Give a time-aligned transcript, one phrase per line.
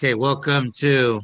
[0.00, 1.20] Okay, welcome to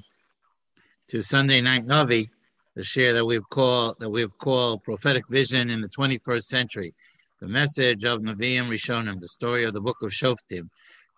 [1.09, 2.27] to Sunday Night Navi,
[2.75, 6.95] the share that we've called that we've called prophetic vision in the 21st century,
[7.41, 10.69] the message of Nevi'im Rishonim, the story of the book of Shoftim.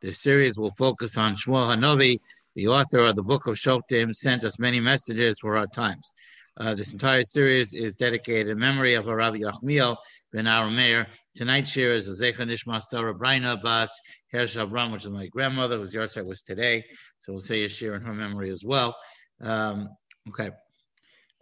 [0.01, 2.21] This series will focus on Shmuel Hanavi,
[2.55, 6.15] the author of the book of Shoftim, sent us many messages for our times.
[6.59, 9.97] Uh, this entire series is dedicated in memory of Rabbi Yachmiel
[10.33, 11.07] ben Arameir.
[11.35, 13.91] Tonight's share is a Nishma Sarah Braina Bas
[14.35, 16.83] Hersh Avram, which is my grandmother, whose yahrzeit was today.
[17.21, 18.97] So we'll say a share in her memory as well.
[19.41, 19.89] Um,
[20.29, 20.51] okay.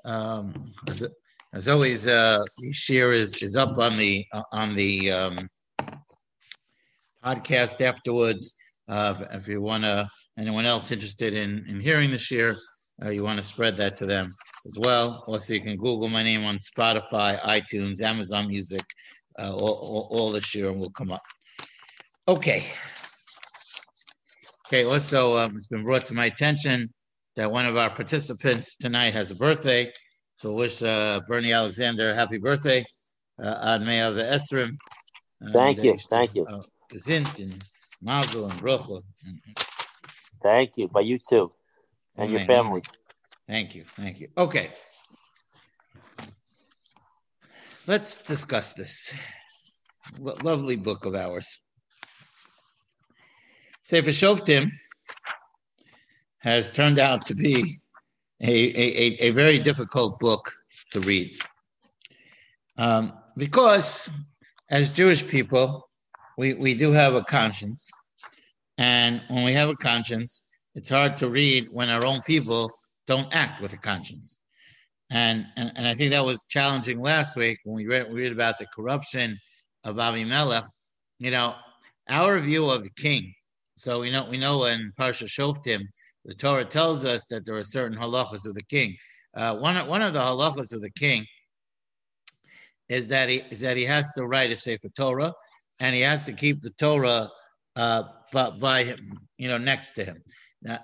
[0.05, 1.07] Um, as,
[1.53, 5.49] as, always, uh, share is, is up on the uh, on the um,
[7.25, 8.55] podcast afterwards.
[8.89, 10.09] Uh, if you want to,
[10.39, 12.55] anyone else interested in, in hearing the share,
[13.05, 14.31] uh, you want to spread that to them
[14.67, 15.25] as well.
[15.27, 18.83] Also, you can Google my name on Spotify, iTunes, Amazon Music,
[19.39, 21.21] uh, all, all, all the share will come up.
[22.27, 22.65] Okay.
[24.67, 26.89] Okay, also, um, it's been brought to my attention
[27.37, 29.93] that one of our participants tonight has a birthday.
[30.37, 32.85] So, wish uh, Bernie Alexander a happy birthday
[33.43, 34.73] uh, on May of the Esrim.
[35.53, 35.99] Thank you.
[35.99, 36.47] Thank you.
[36.93, 37.63] Gesint and
[38.03, 39.03] Mazel and.
[40.43, 40.88] Thank you.
[40.88, 41.53] By you too
[42.17, 42.83] and your family.
[43.49, 43.85] Thank you.
[43.85, 44.29] Thank you.
[44.37, 44.69] Okay.
[47.87, 49.15] Let's discuss this
[50.19, 51.61] lovely book of ours.
[53.83, 54.71] Sefer Shoftim
[56.39, 57.77] has turned out to be
[58.43, 60.53] a, a, a very difficult book
[60.93, 61.31] to read.
[62.77, 64.11] Um, because
[64.71, 65.89] as Jewish people,
[66.37, 67.89] we, we do have a conscience.
[68.78, 70.43] And when we have a conscience,
[70.77, 72.71] it's hard to read when our own people
[73.06, 74.43] don't act with a conscience.
[75.09, 78.32] And, and, and I think that was challenging last week when we read, we read
[78.32, 79.38] about the corruption
[79.84, 80.69] of Avimelech.
[81.19, 81.54] You know,
[82.10, 83.32] our view of the king.
[83.77, 85.82] So we know we know in Parsha Shoftim,
[86.27, 88.97] the Torah tells us that there are certain halachas of the king.
[89.34, 91.25] Uh, one one of the halachas of the king
[92.88, 95.32] is that he is that he has to write a sefer Torah,
[95.81, 97.28] and he has to keep the Torah
[97.76, 98.98] uh, by, by him,
[99.38, 100.22] you know, next to him.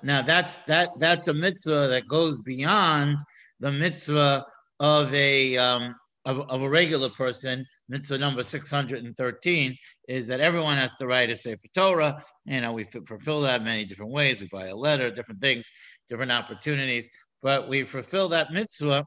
[0.03, 3.19] Now, that's that that's a mitzvah that goes beyond
[3.59, 4.45] the mitzvah
[4.79, 5.95] of a um,
[6.25, 7.67] of, of a regular person.
[7.89, 9.77] Mitzvah number six hundred and thirteen
[10.09, 12.23] is that everyone has to write a sefer Torah.
[12.45, 14.41] You know, we fulfill that many different ways.
[14.41, 15.71] We buy a letter, different things,
[16.09, 17.11] different opportunities,
[17.43, 19.05] but we fulfill that mitzvah.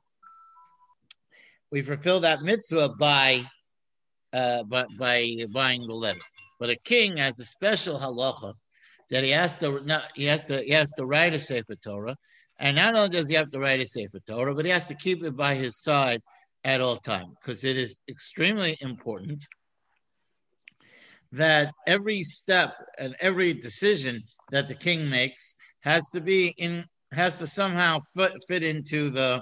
[1.72, 3.46] We fulfill that mitzvah by
[4.34, 6.20] uh, by, by buying the letter.
[6.60, 8.54] But a king has a special halacha
[9.10, 9.84] that he has to
[10.16, 12.16] he has to he has to write a Sefer Torah,
[12.60, 14.96] and not only does he have to write a Sefer Torah, but he has to
[14.96, 16.22] keep it by his side
[16.64, 19.44] at all time because it is extremely important
[21.32, 27.38] that every step and every decision that the king makes has to be in has
[27.40, 29.42] to somehow fit, fit into the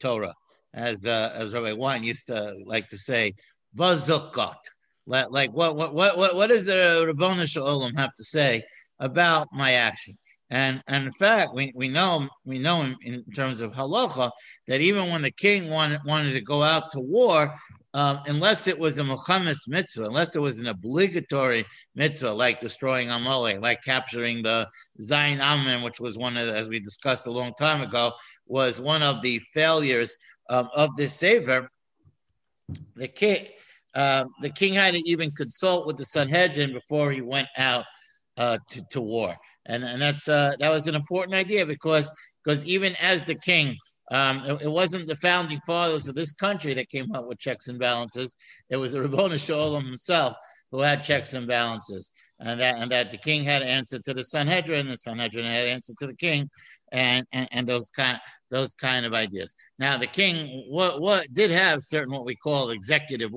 [0.00, 0.34] Torah,
[0.74, 3.32] as uh, as Rabbi Wein used to like to say,
[3.76, 4.56] bazukot.
[5.06, 8.62] Like what what what what does the Rabboni Shalom have to say
[8.98, 10.14] about my action?
[10.50, 14.30] And and in fact, we, we know we know in, in terms of halacha
[14.68, 17.54] that even when the king wanted wanted to go out to war,
[17.94, 21.64] um, unless it was a milchemes mitzvah, unless it was an obligatory
[21.94, 24.68] mitzvah like destroying Amalek, like capturing the
[25.00, 28.12] Zayin Amen, which was one of, the, as we discussed a long time ago,
[28.46, 30.16] was one of the failures
[30.48, 31.70] um, of this saver.
[32.96, 33.48] The king,
[33.94, 37.84] uh, the king had to even consult with the Sanhedrin before he went out
[38.36, 39.36] uh, to, to war,
[39.66, 43.76] and and that's uh, that was an important idea because because even as the king,
[44.10, 47.68] um, it, it, wasn't the founding fathers of this country that came up with checks
[47.68, 48.36] and balances.
[48.70, 50.36] It was the Rabboni Shalom himself
[50.70, 54.24] who had checks and balances, and that and that the king had answer to the
[54.24, 56.48] Sanhedrin, the Sanhedrin had answer to the king,
[56.90, 58.18] and and, and those kind
[58.52, 59.54] those kind of ideas.
[59.78, 63.32] Now, the king what, what did have certain what we call executive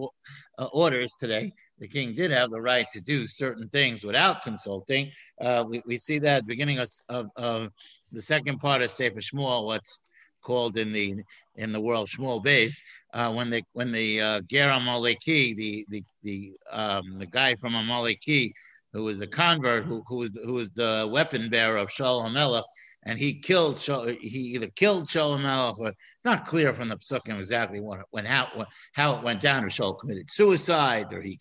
[0.60, 1.54] uh, orders today.
[1.80, 5.12] The king did have the right to do certain things without consulting.
[5.42, 7.70] Uh, we, we see that beginning of, of, of,
[8.12, 10.00] the second part of Sefer Shmuel, what's
[10.42, 11.16] called in the
[11.56, 12.78] in the world Shmuel Beis,
[13.14, 17.74] uh, when the when the uh, Ger Amaleki, the the the um, the guy from
[17.74, 18.54] Amaleki,
[18.94, 22.64] who was a convert, who who was who was the weapon bearer of Shaul Hamelech,
[23.06, 27.38] and he killed he either killed Shaul Melech or it's not clear from the psukim
[27.38, 29.64] exactly when how how it went down.
[29.64, 31.40] Or Shaul committed suicide, or he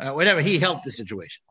[0.00, 0.40] uh, whatever.
[0.40, 1.42] He helped the situation,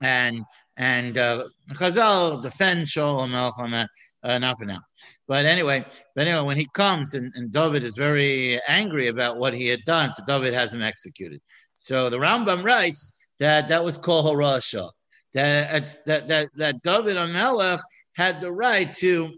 [0.00, 0.42] and
[0.76, 3.88] and uh, Chazal defends Shaul Melech on that.
[4.22, 4.80] Uh, not for now,
[5.28, 5.84] but anyway,
[6.16, 9.84] but anyway, when he comes and, and David is very angry about what he had
[9.84, 11.42] done, so David has him executed.
[11.76, 14.90] So the Rambam writes that that was called Horasha.
[15.34, 17.80] That that that that David Amelech
[18.16, 19.32] had the right to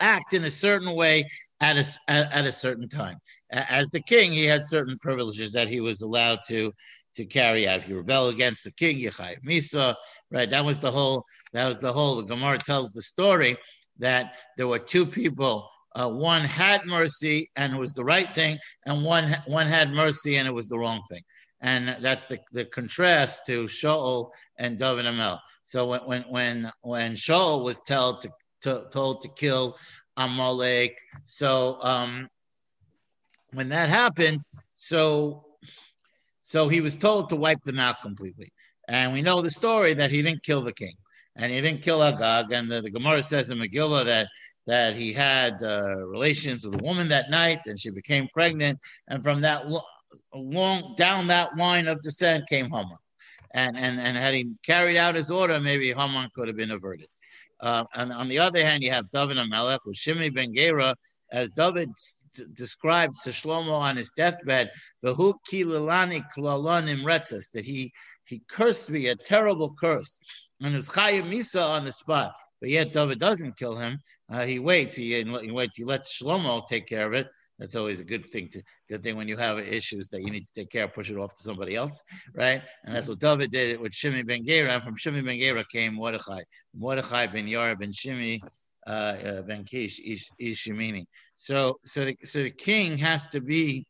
[0.00, 1.24] act in a certain way
[1.60, 3.18] at a, at, a certain time.
[3.50, 6.72] As the king, he had certain privileges that he was allowed to
[7.16, 7.80] to carry out.
[7.80, 9.96] If you rebel against the king, you Yechai Misa,
[10.30, 10.48] right?
[10.48, 11.24] That was the whole.
[11.52, 12.16] That was the whole.
[12.16, 13.56] The Gemara tells the story
[13.98, 15.68] that there were two people.
[15.96, 20.36] Uh, one had mercy and it was the right thing, and one one had mercy
[20.36, 21.22] and it was the wrong thing.
[21.60, 25.40] And that's the, the contrast to Shaul and David Amel.
[25.64, 28.30] So when when when when Shaul was told to,
[28.62, 29.76] to told to kill
[30.16, 32.28] Amalek, so um,
[33.52, 34.42] when that happened,
[34.74, 35.46] so
[36.40, 38.52] so he was told to wipe them out completely.
[38.86, 40.94] And we know the story that he didn't kill the king
[41.36, 42.52] and he didn't kill Agag.
[42.52, 44.28] And the, the Gemara says in Megillah that
[44.66, 48.78] that he had uh, relations with a woman that night and she became pregnant.
[49.08, 49.64] And from that
[50.34, 52.96] lo- long down that line of descent came Haman.
[53.54, 57.08] And, and, and had he carried out his order, maybe Haman could have been averted.
[57.60, 60.94] Uh, and on the other hand, you have David Melech with Shimi ben Gera,
[61.32, 61.90] as David
[62.54, 64.70] describes to Shlomo on his deathbed,
[65.04, 67.92] "V'hu kililani klalanim retzes," that he
[68.24, 70.20] he cursed me a terrible curse,
[70.60, 72.32] and his chayim misa on the spot.
[72.60, 73.98] But yet David doesn't kill him.
[74.30, 74.96] Uh, he waits.
[74.96, 75.76] He, he waits.
[75.76, 77.28] He lets Shlomo take care of it.
[77.58, 80.44] That's always a good thing to good thing when you have issues that you need
[80.44, 82.02] to take care of, push it off to somebody else,
[82.34, 82.62] right?
[82.84, 84.74] And that's what David did with Shimi ben Gera.
[84.74, 86.42] And from Shimi ben Gera came Mordechai.
[86.74, 88.40] Mordechai ben Yar ben Shimi
[88.86, 91.04] uh, uh, ben Kish Ish, Ishimini.
[91.36, 93.86] So, so the, so the king has to be,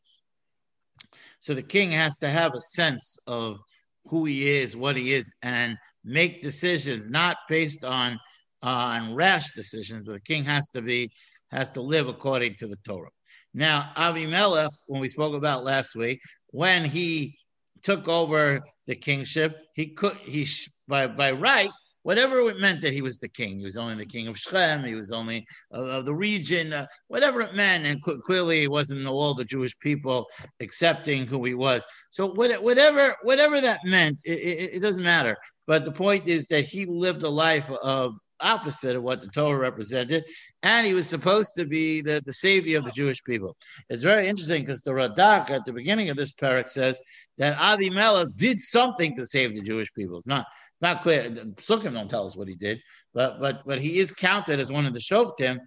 [1.39, 3.59] so the king has to have a sense of
[4.07, 8.19] who he is, what he is, and make decisions not based on
[8.61, 11.11] on rash decisions, but the king has to be
[11.51, 13.09] has to live according to the Torah.
[13.53, 17.37] Now, Avimelech, when we spoke about last week, when he
[17.81, 20.47] took over the kingship, he could he
[20.87, 21.69] by by right
[22.03, 23.59] whatever it meant that he was the king.
[23.59, 24.83] He was only the king of Shechem.
[24.83, 27.85] He was only of, of the region, uh, whatever it meant.
[27.85, 30.25] And cl- clearly, it wasn't all the Jewish people
[30.59, 31.85] accepting who he was.
[32.11, 35.37] So what, whatever whatever that meant, it, it, it doesn't matter.
[35.67, 39.57] But the point is that he lived a life of opposite of what the Torah
[39.57, 40.25] represented,
[40.63, 43.55] and he was supposed to be the, the savior of the Jewish people.
[43.89, 47.01] It's very interesting because the Radak at the beginning of this parak says
[47.37, 50.19] that Avimelech did something to save the Jewish people.
[50.19, 50.45] It's not
[50.81, 51.29] not clear.
[51.29, 52.81] Psukim don't tell us what he did,
[53.13, 55.59] but but but he is counted as one of the shoftim,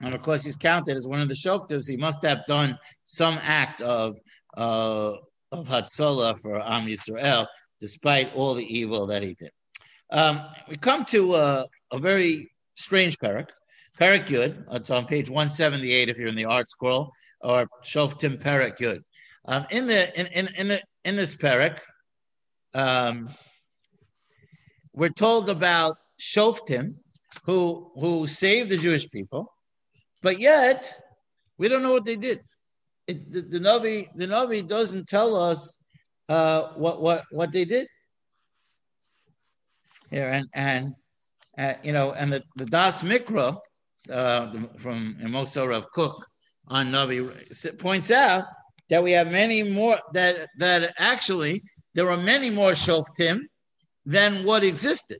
[0.00, 1.86] and of course he's counted as one of the shoftim.
[1.88, 4.16] He must have done some act of
[4.56, 5.12] uh,
[5.52, 7.46] of hatzalah for Am Yisrael,
[7.80, 9.50] despite all the evil that he did.
[10.10, 13.48] Um, we come to uh, a very strange parak.
[13.98, 14.64] Parak Yud.
[14.72, 17.10] It's on page 178 if you're in the ArtScroll,
[17.40, 19.00] or Shoftim Parak Yud.
[19.46, 21.78] Um, in the in, in, in the in this parak,
[22.74, 23.30] um,
[24.92, 26.94] we're told about Shoftim,
[27.44, 29.52] who who saved the Jewish people,
[30.22, 30.92] but yet
[31.58, 32.40] we don't know what they did.
[33.06, 35.78] It, the, the Navi the Navi doesn't tell us
[36.28, 37.86] uh, what what what they did
[40.10, 40.94] here, and and
[41.58, 43.58] uh, you know, and the, the Das Mikra
[44.10, 46.26] uh, from Mossad HaRav Kook
[46.68, 48.44] on Navi points out
[48.88, 51.62] that we have many more that that actually
[51.94, 53.40] there are many more Shoftim
[54.04, 55.18] than what existed.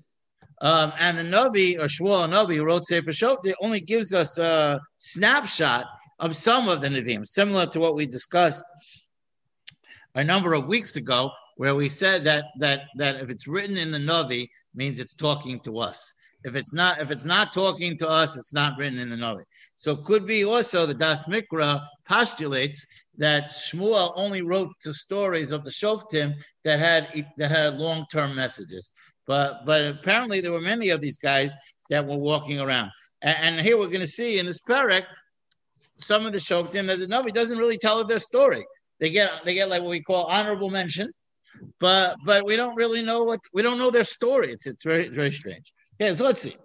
[0.63, 5.85] Um, and the Navi or Shmuel Navi wrote Sefer Shoftim only gives us a snapshot
[6.19, 8.65] of some of the Nevi'im, similar to what we discussed
[10.15, 13.91] a number of weeks ago, where we said that that that if it's written in
[13.91, 16.15] the Navi, means it's talking to us.
[16.45, 19.43] If it's not, if it's not talking to us, it's not written in the Navi.
[19.75, 22.87] So it could be also the Das Mikra postulates
[23.19, 26.35] that Shmuel only wrote the stories of the Shoftim
[26.65, 28.93] that had that had long term messages.
[29.27, 31.55] But but apparently there were many of these guys
[31.91, 32.91] that were walking around.
[33.23, 35.05] And, and here we're going to see in this parak
[35.99, 38.65] some of the Shoftim that the Navi doesn't really tell their story.
[39.01, 41.11] They get they get like what we call honorable mention,
[41.81, 44.51] but but we don't really know what we don't know their story.
[44.51, 45.73] It's it's very very strange.
[45.99, 46.57] Yeah, so let's see.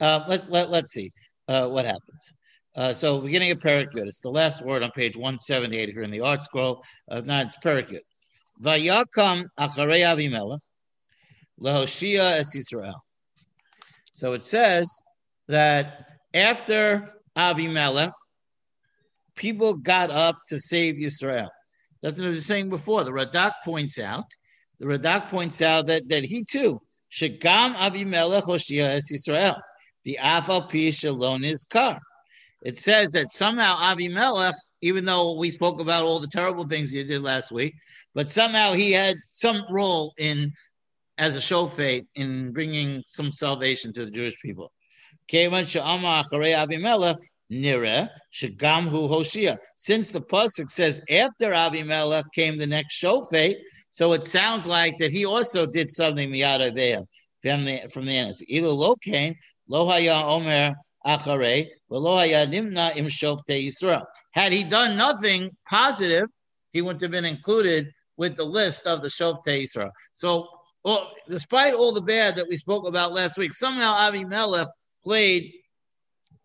[0.00, 1.10] Uh, let, let, let's see
[1.48, 2.34] uh, what happens.
[2.76, 6.10] Uh, so beginning of Parakut, it's the last word on page 178 if you're in
[6.10, 6.82] the ArtScroll.
[7.10, 8.00] Uh, no, it's Parakut.
[8.62, 10.60] Vayakam acharei Avimelech
[11.60, 13.00] lehoshia es Yisrael.
[14.12, 14.90] So it says
[15.48, 18.12] that after Avimelech,
[19.34, 21.48] people got up to save Yisrael.
[22.02, 23.04] That's what I was saying before.
[23.04, 24.26] The Radak points out,
[24.78, 29.60] the Radak points out that, that he too, Shagam Avimelech Hoshia es Yisrael,
[30.04, 32.00] the Afal Pi Shalon is Kar
[32.66, 37.04] it says that somehow Avimelech, even though we spoke about all the terrible things he
[37.04, 37.74] did last week,
[38.12, 40.52] but somehow he had some role in
[41.16, 44.72] as a shofet in bringing some salvation to the Jewish people.
[47.50, 49.58] Nira Shagamhu Hoshia.
[49.76, 53.56] Since the pasuk says after Avimelech came the next shofet,
[53.90, 57.02] so it sounds like that he also did something miyada there
[57.42, 58.34] from the from the end.
[58.48, 59.34] Either lo came
[59.68, 60.74] lo haya omer
[61.06, 64.04] acharei lo haya nimna im shofte Yisrael.
[64.32, 66.26] Had he done nothing positive,
[66.72, 69.90] he wouldn't have been included with the list of the shofte Yisrael.
[70.12, 70.48] So,
[70.84, 74.68] well, despite all the bad that we spoke about last week, somehow Avimelech
[75.04, 75.52] played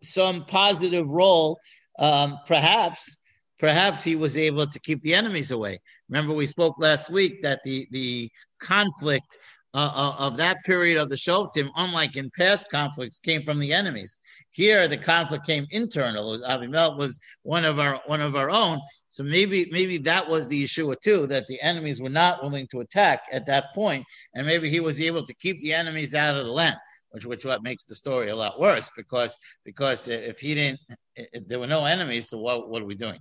[0.02, 1.58] some positive role,
[1.98, 3.18] um, perhaps
[3.58, 5.78] perhaps he was able to keep the enemies away.
[6.08, 8.30] Remember, we spoke last week that the the
[8.60, 9.38] conflict
[9.74, 13.72] uh, uh of that period of the Shoftim, unlike in past conflicts, came from the
[13.72, 14.18] enemies.
[14.50, 16.38] Here, the conflict came internal.
[16.40, 18.80] Avimelech was one of our one of our own.
[19.08, 22.80] So maybe maybe that was the Yeshua too, that the enemies were not willing to
[22.80, 24.04] attack at that point,
[24.34, 26.76] and maybe he was able to keep the enemies out of the land
[27.12, 30.80] which which what makes the story a lot worse because because if he didn't,
[31.14, 33.20] if there were no enemies, so what what are we doing?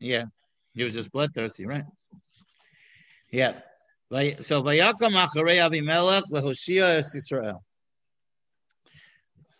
[0.00, 0.24] Yeah,
[0.74, 1.84] he was just bloodthirsty, right?
[3.30, 3.60] Yeah.
[4.10, 7.62] So Vayakam Acharei Avimelech leHoshia es Israel.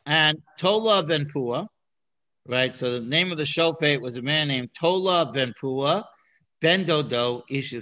[0.06, 1.66] And Tola ben Pua,
[2.46, 2.74] right?
[2.74, 6.04] So the name of the shofet was a man named Tola ben Pua,
[6.62, 7.74] ben Dodo Ish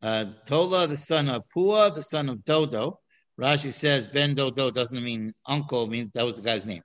[0.00, 3.00] Uh, Tola, the son of Pua, the son of Dodo,
[3.38, 6.82] Rashi says Ben Dodo doesn't mean uncle, means that was the guy's name.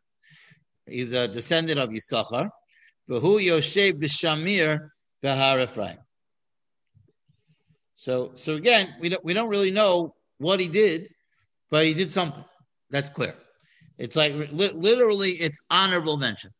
[0.85, 2.49] He's a descendant of Yisachar.
[3.09, 4.89] V'hu Yoshe b'Shamir
[5.23, 5.97] b'Har Ephraim.
[7.95, 11.07] So, so again, we don't we don't really know what he did,
[11.71, 12.43] but he did something.
[12.89, 13.35] That's clear.
[13.97, 16.51] It's like li- literally, it's honorable mention.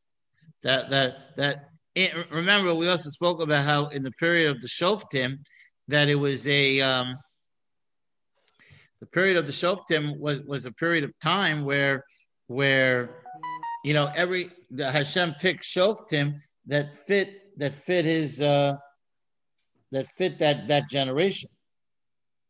[0.63, 1.69] That that that.
[1.95, 5.37] It, remember, we also spoke about how in the period of the Shoftim,
[5.89, 7.15] that it was a um,
[9.03, 12.05] the period of the Shoftim was was a period of time where
[12.47, 13.21] where
[13.83, 16.35] you know every the Hashem picked Shoftim
[16.67, 18.75] that fit that fit his uh,
[19.91, 21.49] that fit that that generation.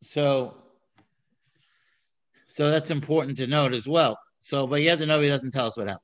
[0.03, 0.55] So
[2.45, 4.15] so that's important to note as well.
[4.37, 6.03] So, but yet the Navi doesn't tell us what happened.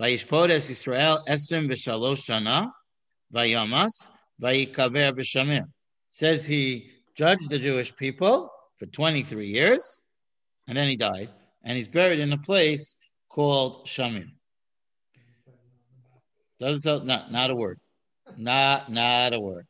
[0.00, 2.70] Vayishpodes Israel esrim b'shalosh shana
[3.34, 4.08] vayamas
[4.42, 5.64] vayikaber b'shamir.
[6.08, 8.50] Says he judged the Jewish people
[8.80, 10.00] for 23 years,
[10.66, 11.28] and then he died,
[11.62, 12.96] and he's buried in a place
[13.28, 14.30] called Shamir.
[16.58, 17.78] Does not not a word,
[18.38, 19.66] not not a word.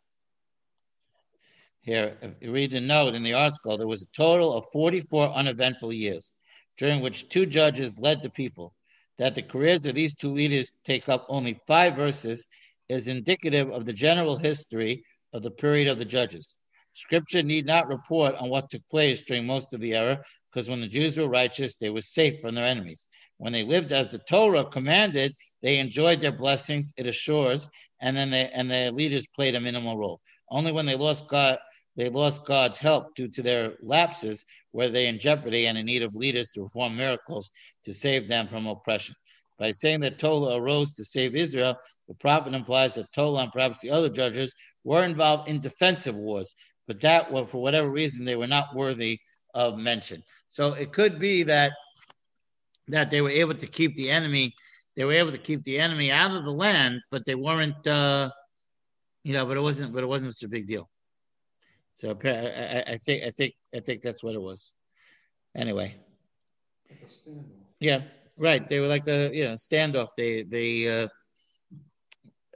[1.81, 6.33] Here, read the note in the ArtScroll, there was a total of 44 uneventful years,
[6.79, 8.75] during which two judges led the people.
[9.19, 12.47] That the careers of these two leaders take up only five verses
[12.88, 16.57] is indicative of the general history of the period of the judges.
[17.00, 20.80] Scripture need not report on what took place during most of the era, because when
[20.80, 23.09] the Jews were righteous, they were safe from their enemies.
[23.38, 28.30] When they lived as the Torah commanded, they enjoyed their blessings, it assures, and then
[28.30, 30.21] they and their leaders played a minimal role.
[30.50, 31.59] Only when they lost God,
[31.97, 36.02] they lost God's help due to their lapses, were they in jeopardy and in need
[36.02, 37.50] of leaders to perform miracles
[37.85, 39.14] to save them from oppression.
[39.59, 41.76] By saying that Tola arose to save Israel,
[42.09, 44.54] the prophet implies that Tola and perhaps the other judges
[44.85, 46.54] were involved in defensive wars,
[46.90, 49.20] but that well, for whatever reason they were not worthy
[49.54, 50.25] of mention.
[50.49, 51.70] So it could be that
[52.88, 54.52] that they were able to keep the enemy,
[54.97, 58.30] they were able to keep the enemy out of the land, but they weren't, uh,
[59.23, 60.90] you know, but it wasn't, but it wasn't such a big deal.
[61.94, 64.73] So I, I think, I think, I think that's what it was.
[65.54, 65.94] Anyway,
[67.78, 68.00] yeah,
[68.37, 68.68] right.
[68.68, 70.09] They were like a you know standoff.
[70.16, 71.06] They they uh,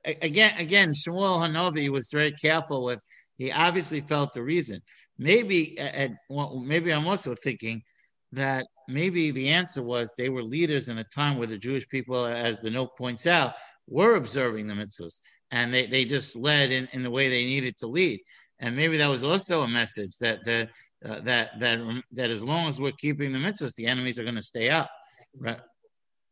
[0.04, 3.00] again again Shmuel Hanavi was very careful with
[3.36, 4.80] he obviously felt the reason.
[5.18, 5.78] Maybe,
[6.28, 7.82] well, maybe I'm also thinking
[8.32, 12.26] that maybe the answer was they were leaders in a time where the Jewish people,
[12.26, 13.54] as the note points out,
[13.86, 17.76] were observing the mitzvahs, and they, they just led in, in the way they needed
[17.78, 18.20] to lead.
[18.60, 20.68] And maybe that was also a message that the,
[21.04, 21.80] uh, that that
[22.12, 24.90] that as long as we're keeping the mitzvahs, the enemies are going to stay up.
[25.36, 25.60] Right.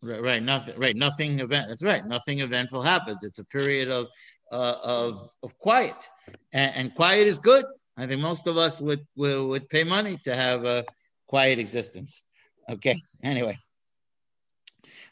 [0.05, 1.69] Right, right, nothing, right, nothing event.
[1.69, 2.05] That's right.
[2.05, 3.23] Nothing eventful happens.
[3.23, 4.09] It's a period of
[4.53, 5.97] uh, of of quiet,
[6.53, 7.65] and, and, quiet is good.
[7.97, 10.85] I think most of us would, would would pay money to have a
[11.27, 12.23] quiet existence.
[12.71, 12.97] Okay.
[13.23, 13.57] Anyway,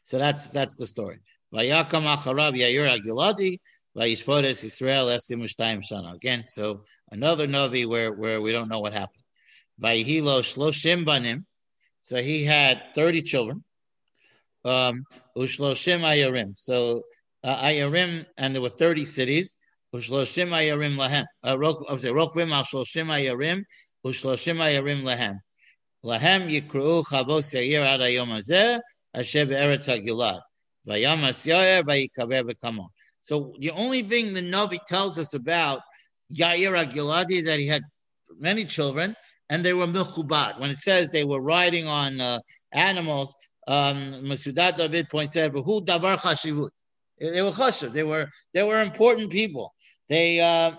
[0.05, 1.19] so that's that's the story.
[1.55, 3.59] Vayakam acharav Yair Agiladi
[3.97, 6.15] vayishpodes Israel esim shana.
[6.15, 9.25] Again, so another novi where where we don't know what happened.
[9.83, 11.47] Vayhilo shloshim banim.
[12.03, 13.65] So he had thirty children.
[14.65, 15.05] Um,
[15.37, 16.57] ushloshim ayarim.
[16.57, 17.03] So
[17.45, 19.57] uh, Ayarim, and there were 30 cities.
[19.95, 21.25] Ushloshim Ayarim lahem.
[21.43, 21.57] Uh,
[21.89, 23.65] I was say Rokvim al Ayarim
[24.05, 25.39] ushloshim ayarim lehem.
[26.05, 28.81] Lehem yikru chavos yair ad hayom hazeh
[29.15, 30.41] asher be'eretz hagilad.
[30.87, 32.89] Vayamas yair vayikaber b'kamo.
[33.21, 35.83] So the only thing the Navi tells us about
[36.33, 37.83] Yair Agiladi is that he had
[38.39, 39.15] many children
[39.51, 40.59] and they were milchubad.
[40.59, 42.39] When it says they were riding on uh,
[42.73, 46.71] animals, um, Masudat David points out, "Who davar chashivut."
[47.21, 47.93] They were chashiv.
[47.93, 49.75] They were they were important people.
[50.09, 50.73] They uh,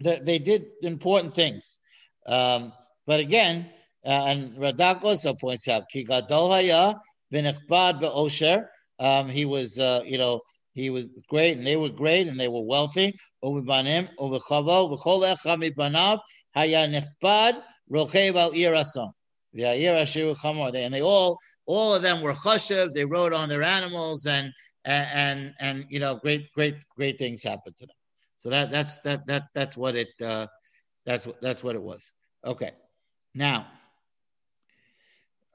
[0.00, 1.78] they, they did important things.
[2.26, 2.72] Um,
[3.06, 3.70] but again,
[4.04, 6.94] uh, and Radak also points out, "Ki gadol haya
[7.32, 8.68] v'nechbad be'osher."
[8.98, 10.40] Um, he was, uh, you know,
[10.74, 13.14] he was great, and they were great, and they were wealthy.
[13.42, 16.20] Over banim, over chavo, v'chol echad mibanav
[16.54, 19.12] haya nechbad rochev al irason.
[19.54, 22.92] And they all, all of them were chashiv.
[22.92, 24.52] They rode on their animals, and
[24.84, 27.96] and and, you know, great, great, great things happened to them.
[28.36, 30.46] So that that's that that that's what it uh,
[31.04, 32.12] that's that's what it was.
[32.44, 32.72] Okay,
[33.34, 33.66] now.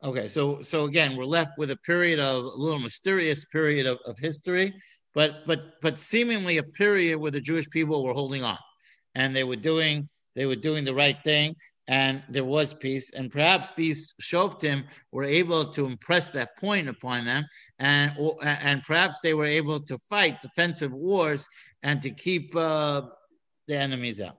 [0.03, 3.99] Okay, so so again, we're left with a period of a little mysterious period of,
[4.05, 4.73] of history,
[5.15, 8.57] but but but seemingly a period where the Jewish people were holding on,
[9.15, 11.55] and they were doing they were doing the right thing,
[11.87, 13.11] and there was peace.
[13.11, 17.45] And perhaps these shoftim were able to impress that point upon them,
[17.79, 21.47] and or, and perhaps they were able to fight defensive wars
[21.81, 23.01] and to keep uh,
[23.67, 24.37] the enemies out.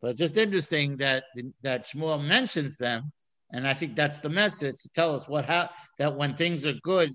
[0.00, 1.24] But it's just interesting that
[1.62, 3.12] that Shmuel mentions them,
[3.52, 6.74] and I think that's the message to tell us what how that when things are
[6.82, 7.14] good,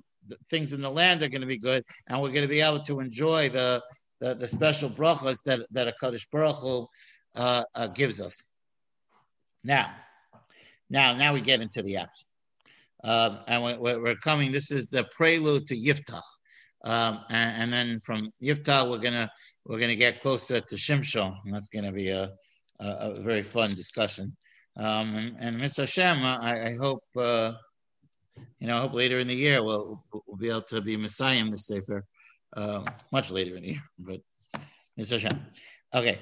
[0.49, 2.83] things in the land are going to be good, and we're going to be able
[2.83, 3.81] to enjoy the
[4.21, 6.87] the, the special brachas that that Hakadosh Baruch Hu,
[7.35, 8.45] uh, uh, gives us.
[9.67, 9.91] Now,
[10.89, 12.23] now, now we get into the apps.
[13.03, 14.53] Um, and we're, we're, coming.
[14.53, 16.21] This is the prelude to Yiftach,
[16.85, 19.29] um, and, and, then from Yiftach we're gonna
[19.65, 22.31] we're gonna get closer to Shimshon, and that's gonna be a,
[22.79, 24.35] a, a very fun discussion.
[24.77, 27.51] Um, and, and Mirtzeh Hashem, I, I hope uh,
[28.59, 31.37] you know, I hope later in the year we'll we'll be able to be Messiah
[31.37, 32.03] in the Sefer,
[32.55, 33.83] uh, much later in the year.
[33.99, 34.21] But
[34.97, 35.45] Mirtzeh Hashem,
[35.93, 36.19] okay.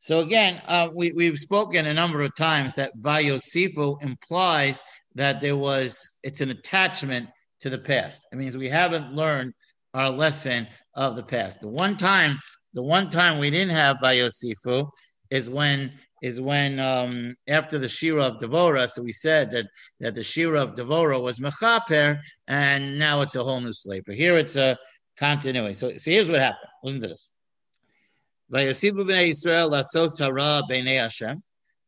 [0.00, 4.82] So again, uh, we, we've spoken a number of times that Vayosifu implies
[5.14, 7.28] that there was, it's an attachment
[7.60, 8.26] to the past.
[8.32, 9.52] It means we haven't learned
[9.94, 11.60] our lesson of the past.
[11.60, 12.38] The one time,
[12.74, 14.90] the one time we didn't have Vayosifu
[15.30, 19.66] is when is when um, after the Shira of Devora, so we said that
[19.98, 24.02] that the Shira of Devora was Mechaper, and now it's a whole new slave.
[24.06, 24.78] But here it's a
[25.16, 25.74] continuing.
[25.74, 26.70] So, so here's what happened.
[26.82, 27.30] Listen to this.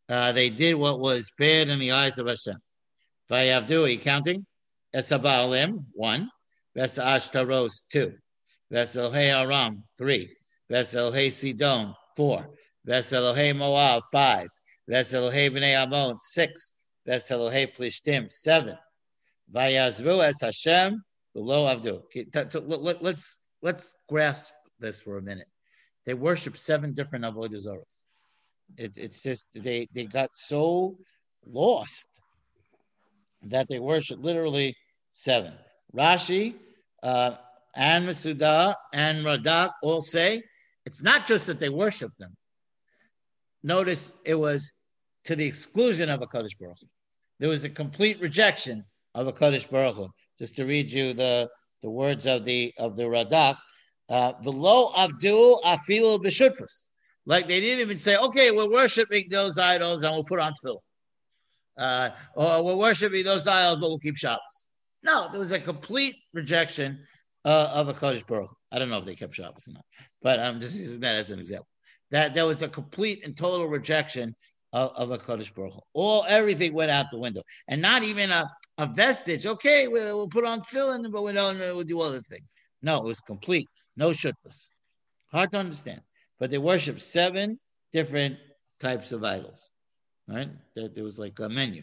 [0.08, 2.56] Uh, they did what was bad in the eyes of Hashem.
[3.30, 4.46] Vayavdu, are you counting?
[4.94, 6.30] Esabalim, one.
[6.76, 8.14] Vesa Ashtaros, two.
[8.72, 10.34] Vesa Aram, three.
[10.70, 12.48] Vesa Sidon, four.
[12.86, 14.48] Vesa Moab, five.
[14.90, 16.74] Vesa Bnei Ammon, six.
[17.06, 17.36] Vesa
[17.76, 18.76] Plishtim, seven.
[19.52, 21.02] Vayazvu es Hashem,
[21.34, 22.02] Below Avdu.
[23.02, 25.48] Let's let's grasp this for a minute.
[26.06, 28.06] They worship seven different avodah zaros.
[28.76, 30.96] It's it's just they they got so
[31.44, 32.08] lost
[33.42, 34.76] that they worship literally
[35.10, 35.52] seven.
[35.94, 36.54] Rashi
[37.02, 37.32] uh,
[37.76, 40.42] and Masuda and Radak all say
[40.86, 42.34] it's not just that they worship them.
[43.62, 44.70] Notice it was
[45.24, 46.78] to the exclusion of Hakadosh Baruch.
[47.40, 51.48] There was a complete rejection of Hakadosh Baruch just to read you the,
[51.82, 53.56] the words of the of the Radak,
[54.08, 56.88] uh, the lo avdu afilu b'shutfus.
[57.26, 60.78] Like they didn't even say, okay, we're worshiping those idols and we'll put on tefillin.
[61.76, 64.68] Uh, or we're worshiping those idols, but we'll keep Shabbos.
[65.02, 67.00] No, there was a complete rejection
[67.44, 68.54] uh, of Hakadosh Baruch.
[68.70, 69.84] I don't know if they kept Shabbos or not,
[70.22, 71.68] but I'm just using that as an example.
[72.10, 74.34] That there was a complete and total rejection
[74.72, 75.82] of, of Hakadosh Baruch.
[75.94, 79.46] All everything went out the window, and not even a, a vestige.
[79.46, 81.58] Okay, we'll, we'll put on tefillin, but we don't.
[81.58, 82.52] We'll do other things.
[82.82, 83.68] No, it was complete.
[83.96, 84.68] No shutfas.
[85.30, 86.00] Hard to understand,
[86.38, 87.58] but they worship seven
[87.92, 88.36] different
[88.80, 89.70] types of idols.
[90.28, 90.50] Right?
[90.74, 91.82] There, there was like a menu.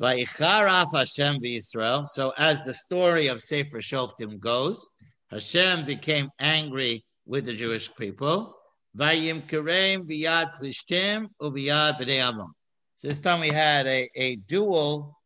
[0.00, 2.04] Hashem Israel.
[2.04, 4.88] So as the story of Sefer Shoftim goes,
[5.30, 8.54] Hashem became angry with the Jewish people.
[8.96, 12.52] Vayim Kerem Viyad Plishtim Uviyad B'nei Ammon.
[12.98, 15.16] So this time we had a, a dual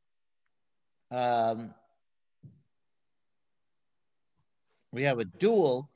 [1.11, 1.73] um,
[4.93, 5.89] we have a dual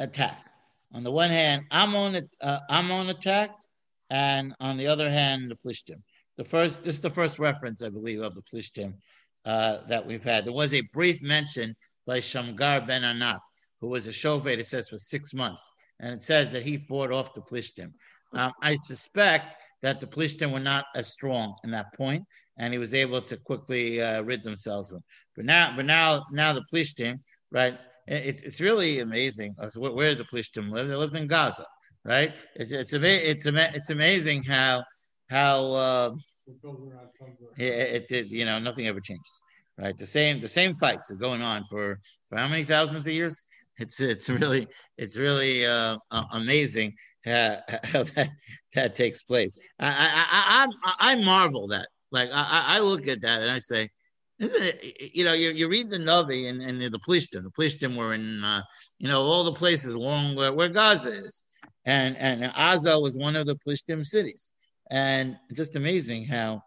[0.00, 0.46] attack.
[0.94, 3.68] On the one hand, Ammon, uh, Ammon attacked,
[4.08, 6.00] and on the other hand, the Plishtim.
[6.38, 8.94] The first, this is the first reference, I believe, of the Plishtim
[9.44, 10.46] uh, that we've had.
[10.46, 13.40] There was a brief mention by Shamgar ben Anat,
[13.82, 15.70] who was a shofet, it says, for six months.
[16.00, 17.92] And it says that he fought off the Plishtim.
[18.34, 22.24] Um, I suspect that the Plishtim were not as strong in that point,
[22.58, 25.02] and he was able to quickly uh, rid themselves of.
[25.36, 27.18] But now, but now, now the Plishtim,
[27.50, 27.78] right?
[28.06, 29.54] It's it's really amazing.
[29.76, 30.88] Where, where the Plishtim live?
[30.88, 31.66] They lived in Gaza,
[32.04, 32.34] right?
[32.54, 34.82] It's it's it's it's amazing how
[35.28, 36.10] how uh,
[37.56, 39.42] it, it, you know nothing ever changes,
[39.78, 39.96] right?
[39.96, 43.42] The same the same fights are going on for for how many thousands of years?
[43.78, 45.96] It's it's really it's really uh,
[46.32, 47.58] amazing how,
[47.92, 48.30] that
[48.74, 49.56] that takes place.
[49.80, 53.90] I I I, I marvel that like I, I look at that and I say,
[54.38, 55.14] isn't it?
[55.14, 57.42] You know, you, you read the Navi and, and the Plishtim.
[57.42, 58.62] The Plishtim were in, uh,
[58.98, 61.44] you know, all the places along where, where Gaza is,
[61.84, 64.50] and and Aza was one of the Plishtim cities,
[64.90, 66.62] and just amazing how,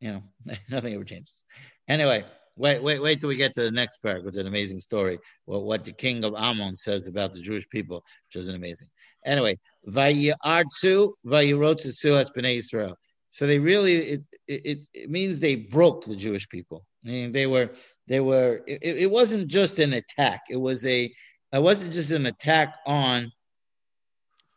[0.00, 0.22] you know,
[0.70, 1.44] nothing ever changes.
[1.88, 2.24] Anyway,
[2.60, 5.18] wait, wait, wait till we get to the next part, which is an amazing story.
[5.46, 8.88] Well, what the king of Ammon says about the Jewish people, which is amazing.
[9.24, 12.96] Anyway, Vayartsu, Vayirotsu as Bnei Israel.
[13.30, 16.84] So they really it, it it means they broke the Jewish people.
[17.04, 17.70] I mean, they were
[18.06, 20.42] they were it, it wasn't just an attack.
[20.50, 21.10] It was a
[21.52, 23.32] it wasn't just an attack on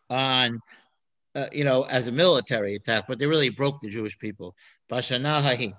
[0.10, 0.60] on
[1.36, 4.56] uh, you know as a military attack, but they really broke the Jewish people.
[4.92, 5.74] Bashanahahi.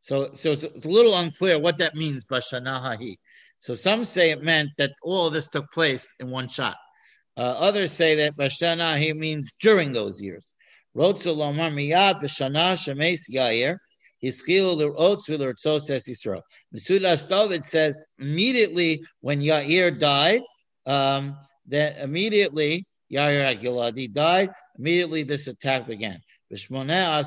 [0.00, 2.24] So so it's, a little unclear what that means.
[2.24, 3.16] Bashanahahi.
[3.60, 6.76] So some say it meant that all this took place in one shot.
[7.36, 10.54] Uh, others say that Bashanahi means during those years.
[10.96, 11.68] Mesudas
[17.28, 20.42] David says immediately when Yair died,
[20.86, 21.36] um,
[21.68, 24.50] that immediately Yair Agiladi died.
[24.78, 26.18] Immediately this attack began.
[26.52, 27.22] Shana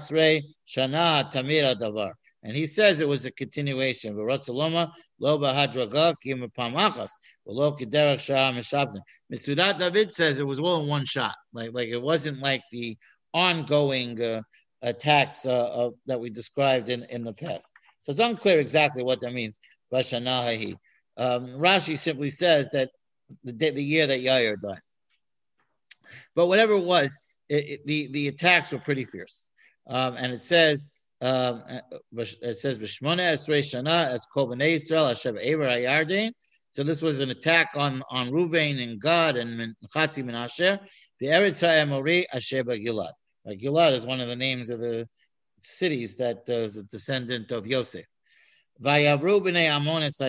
[1.31, 2.12] tamira davar.
[2.43, 4.15] And he says it was a continuation.
[4.15, 7.12] V'rotzaloma lo b'hadraga kim pamachas
[7.47, 8.99] v'lo kederach shah mishabne.
[9.34, 11.36] Mitzudat David says it was all in one shot.
[11.53, 12.97] Like like it wasn't like the
[13.34, 14.41] ongoing uh,
[14.82, 17.71] attacks uh, that we described in, in the past.
[18.01, 19.58] So it's unclear exactly what that means.
[19.93, 20.75] Vashanahi.
[21.15, 22.89] Um, Rashi simply says that
[23.43, 24.82] the, the year that Yair died.
[26.36, 27.17] But whatever it was,
[27.49, 29.47] it, it, the, the attacks were pretty fierce.
[29.88, 30.89] Um, and it says,
[31.23, 31.79] um, uh,
[32.41, 36.31] it says, B'shmona esrei shana as kol b'nei Yisrael Hashem Eber Hayardin.
[36.73, 40.79] So this was an attack on on Ruvain and Gad and Chatzi Menasher.
[41.19, 43.13] The Eretz Ha'emori Asher Gilad.
[43.47, 45.07] Gilad is one of the names of the
[45.62, 48.05] cities that uh, is a descendant of Yosef.
[48.81, 50.19] Vayavru b'nei Amon es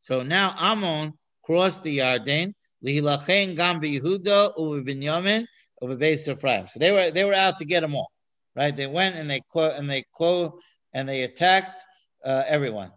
[0.00, 1.12] So now Ammon
[1.44, 2.54] crossed the Yarden.
[2.84, 5.46] Lihilachen gam b'Yehuda u'b'Binyamin
[5.82, 6.66] u'b'Beis Ephraim.
[6.68, 8.10] So they were they were out to get them all,
[8.58, 8.76] right?
[8.76, 10.58] They went and they clo- and they clo-
[10.92, 11.80] and they attacked
[12.24, 12.90] uh, everyone.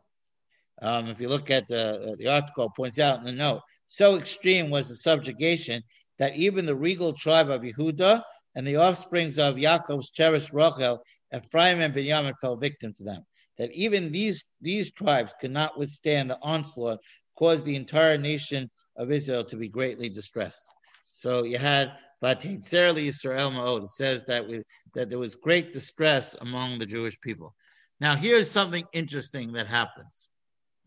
[0.81, 4.17] Um, if you look at the, uh, the ArtScroll, points out in the note, so
[4.17, 5.83] extreme was the subjugation
[6.17, 8.23] that even the regal tribe of Yehuda
[8.55, 11.03] and the offsprings of Yaakov's cherished Rachel,
[11.35, 13.23] Ephraim and Benjamin fell victim to them.
[13.59, 16.99] That even these, these tribes could not withstand the onslaught,
[17.37, 20.65] caused the entire nation of Israel to be greatly distressed.
[21.13, 21.91] So you had
[22.23, 23.83] Vatitzer Israel Ma'od.
[23.83, 24.61] It says that we,
[24.93, 27.55] that there was great distress among the Jewish people.
[27.99, 30.29] Now here's something interesting that happens,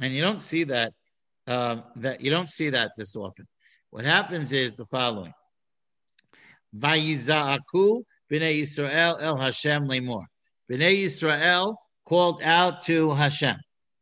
[0.00, 0.92] and you don't see that
[1.46, 3.46] um, that you don't see that this often.
[3.90, 5.32] What happens is the following:
[6.76, 10.24] Vayizaaku b'nei Yisrael el Hashem lemor.
[10.70, 13.56] B'nei Yisrael called out to Hashem.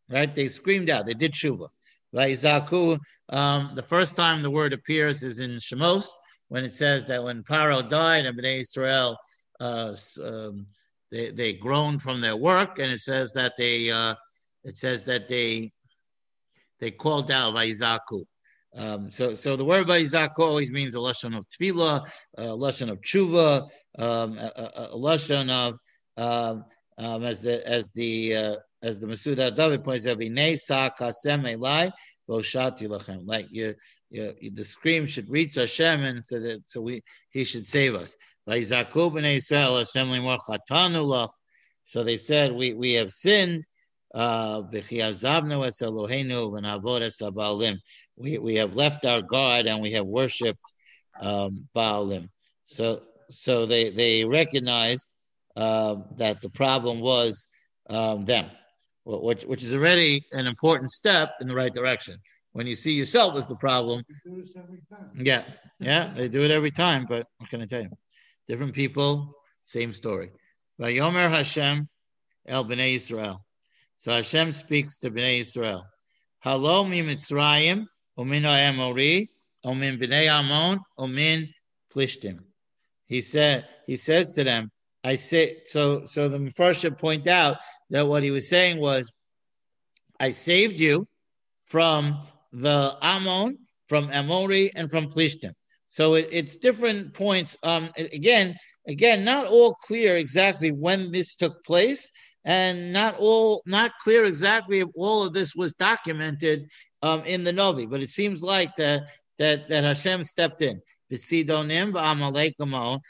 [0.08, 0.34] Right?
[0.34, 1.06] They screamed out.
[1.06, 1.68] They did tshuva.
[2.14, 2.98] Vayizaku.
[3.30, 6.06] Um, the first time the word appears is in Shemos
[6.52, 9.16] when it says that when Paro died and Bnei Israel
[9.58, 10.66] uh, um,
[11.10, 14.14] they they groaned from their work, and it says that they uh,
[14.62, 15.72] it says that they
[16.78, 18.24] they called out Vayizaku.
[18.76, 23.00] Um, so, so the word Vayizak always means a lashon of tefillah, a lashon of
[23.00, 25.78] tshuva, um, a, a, lashon of
[26.18, 26.64] um,
[26.98, 30.52] um, as the as the uh, as the Masuda David points out, "V'nei
[30.98, 31.90] kasem elai
[32.28, 33.74] lachem." Like you,
[34.10, 38.16] you, the scream should reach Hashem, and so that so we he should save us.
[41.84, 43.64] So they said, "We we have sinned."
[44.14, 44.60] Uh,
[48.16, 50.72] we, we have left our God and we have worshipped
[51.20, 52.28] um, Baalim.
[52.64, 55.08] So so they they recognized
[55.56, 57.48] uh, that the problem was
[57.88, 58.50] um, them,
[59.04, 62.18] which which is already an important step in the right direction.
[62.52, 64.04] When you see yourself as the problem,
[65.16, 65.44] yeah,
[65.80, 67.06] yeah, they do it every time.
[67.08, 67.90] But what can I tell you?
[68.46, 70.30] Different people, same story.
[70.80, 71.88] Vayomer Hashem
[72.46, 73.44] el bnei Israel.
[73.96, 75.86] So Hashem speaks to bnei Israel.
[76.44, 77.86] Halom Mitzrayim
[78.18, 79.28] Umina Emori,
[79.64, 81.48] Omin b'nei Amon, Omin
[81.94, 82.40] plishtim.
[83.06, 84.71] He said, he says to them,
[85.04, 87.58] I say, so, so the Mepharshim point out
[87.90, 89.10] that what he was saying was,
[90.20, 91.08] I saved you
[91.62, 92.20] from
[92.52, 95.52] the Ammon, from Amori, and from Plishtim.
[95.86, 97.56] So it, it's different points.
[97.62, 102.10] Um, again, again, not all clear exactly when this took place,
[102.44, 106.68] and not all not clear exactly if all of this was documented
[107.02, 107.86] um, in the Novi.
[107.86, 109.02] But it seems like that
[109.38, 110.80] that that Hashem stepped in.
[111.16, 112.54] Sidonim Amalek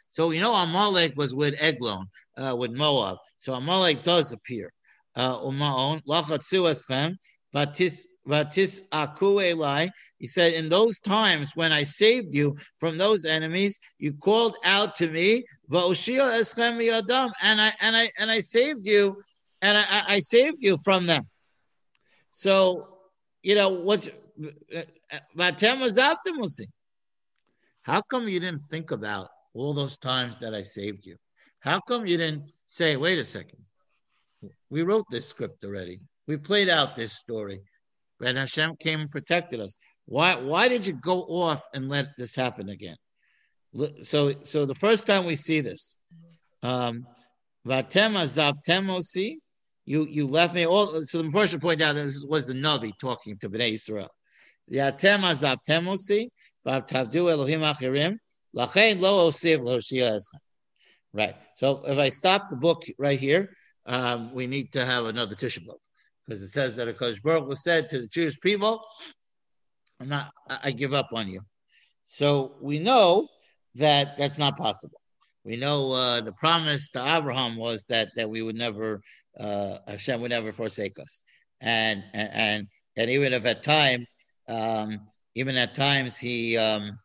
[0.09, 3.19] So you know Amalek was with Eglon, uh, with Moab.
[3.39, 4.73] So Amalek does appear.
[5.15, 7.17] Uh, Umaon lachatzu eschem
[7.55, 9.91] vatis vatis aku elai.
[10.19, 14.95] He said, in those times when I saved you from those enemies, you called out
[14.97, 19.23] to me, eschem yadam, and I and I and I saved you,
[19.61, 21.25] and I, I saved you from them.
[22.31, 22.89] So
[23.43, 24.09] you know what's
[25.37, 26.67] vatem azaptimusi.
[27.83, 31.17] How come you didn't think about all those times that I saved you?
[31.61, 33.59] How come you didn't say, wait a second,
[34.71, 36.01] we wrote this script already.
[36.27, 37.61] We played out this story.
[38.25, 39.79] And Hashem came and protected us.
[40.07, 42.97] Why why did you go off and let this happen again?
[44.03, 45.99] So so the first time we see this,
[46.63, 47.07] um,
[49.85, 52.93] you you left me all so the first point out that this was the Navi
[53.01, 54.11] talking to Bnei Israel.
[54.73, 56.29] Yatem azavtem osi,
[56.67, 58.17] v'avtavdu Elohim achirim,
[58.57, 60.23] lachein lo osiv
[61.15, 61.37] Right.
[61.57, 63.51] So if I stop the book right here,
[63.85, 65.77] um, we need to have another Tisha B'av
[66.27, 68.83] because it says that a Baruch was said to the Jewish people,
[70.01, 70.33] "I'm not.
[70.49, 71.41] I give up on you."
[72.05, 73.29] So we know
[73.75, 75.01] that that's not possible.
[75.45, 79.03] We know uh, the promise to Abraham was that that we would never,
[79.39, 81.25] uh, Hashem would never forsake us,
[81.61, 84.15] and and, and even if at times,
[84.49, 85.01] um,
[85.35, 86.97] even at times he um,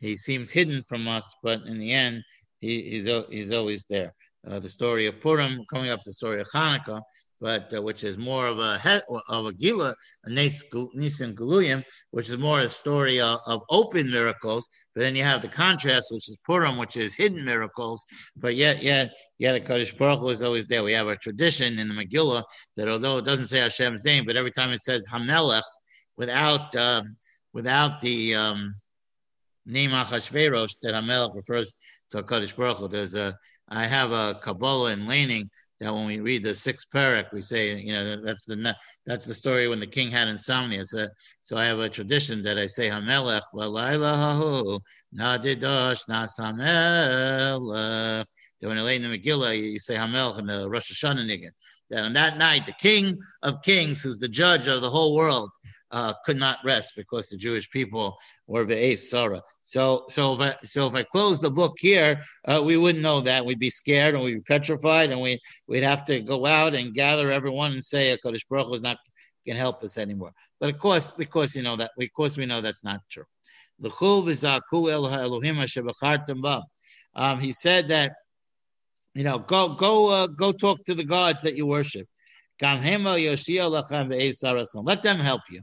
[0.00, 2.22] he seems hidden from us, but in the end,
[2.60, 4.14] he, he's he's always there.
[4.48, 7.02] Uh, the story of Purim, coming up the story of Hanukkah,
[7.40, 12.36] but uh, which is more of a of a gila, a nisan galuyim, which is
[12.36, 14.68] more a story of, of, open miracles.
[14.94, 18.04] But then you have the contrast, which is Purim, which is hidden miracles.
[18.36, 20.82] But yet, yet, yet, Hakadosh Baruch Hu is always there.
[20.82, 22.42] We have a tradition in the Megillah
[22.76, 25.62] that although it doesn't say Hashem's name, but every time it says Hamelech,
[26.18, 27.02] without uh,
[27.54, 28.74] without the um,
[29.64, 31.76] name Achashverosh, that Hamelech refers
[32.10, 32.88] to Kaddish Baruch Hu.
[32.88, 33.38] There's a
[33.70, 35.48] I have a Kabbalah in leining
[35.80, 38.76] that when we read the sixth parak, we say, you know, that's the
[39.06, 40.84] that's the story when the king had insomnia.
[40.84, 41.06] So,
[41.40, 44.80] so I have a tradition that I say Hamelech Hahu
[45.16, 47.58] Nadidosh Nasamelech.
[48.60, 51.52] That when I lay in the Megillah, you say Hamelech in the Rosh Hashanah again.
[51.90, 55.50] That on that night, the King of Kings, who's the judge of the whole world,
[55.90, 59.42] uh, could not rest because the Jewish people were be'ez Sarah.
[59.62, 63.20] So, so if I, so if I close the book here, uh, we wouldn't know
[63.22, 63.44] that.
[63.44, 66.94] We'd be scared and we'd be petrified, and we we'd have to go out and
[66.94, 68.98] gather everyone and say, "Hakadosh Baruch was not
[69.46, 72.60] can help us anymore." But of course, because you know that, of course, we know
[72.60, 73.24] that's not true.
[77.14, 78.12] Um, he said that,
[79.14, 82.06] you know, go go uh, go talk to the gods that you worship.
[82.60, 82.82] Let
[85.02, 85.62] them help you.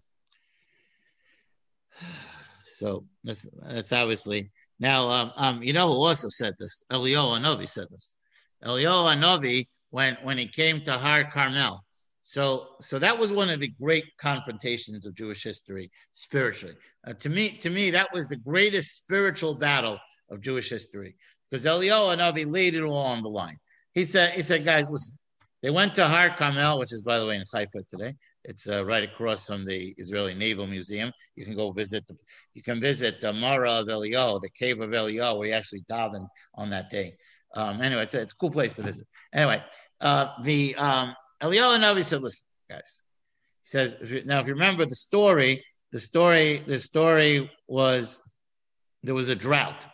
[2.66, 5.08] So that's, that's obviously now.
[5.10, 6.84] Um, um, you know who also said this?
[6.92, 8.16] Eliyahu Anovi said this.
[8.64, 11.84] Eliyahu Anovi when when he came to Har Carmel.
[12.22, 16.76] So so that was one of the great confrontations of Jewish history spiritually.
[17.08, 21.16] Uh, to me, to me, that was the greatest spiritual battle of Jewish history
[21.50, 23.58] because Eliyahu Anovi laid it all on the line.
[23.94, 25.16] He said, he said, guys, listen.
[25.62, 28.16] They went to Har Carmel, which is by the way in Haifa today.
[28.48, 31.12] It's uh, right across from the Israeli Naval Museum.
[31.36, 32.06] You can go visit.
[32.08, 32.16] The,
[32.54, 36.28] you can visit the Me'ara of Eliyahu, the cave of Eliyahu, where he actually davened
[36.54, 37.16] on that day.
[37.56, 39.08] Um, anyway, it's a, it's a cool place to visit.
[39.34, 39.64] Anyway,
[40.02, 43.02] uh, the um, Eliyahu Navi said, "Listen, guys,"
[43.64, 43.96] he says.
[44.26, 48.22] Now, if you remember the story, the story, the story was
[49.04, 49.88] there was a drought,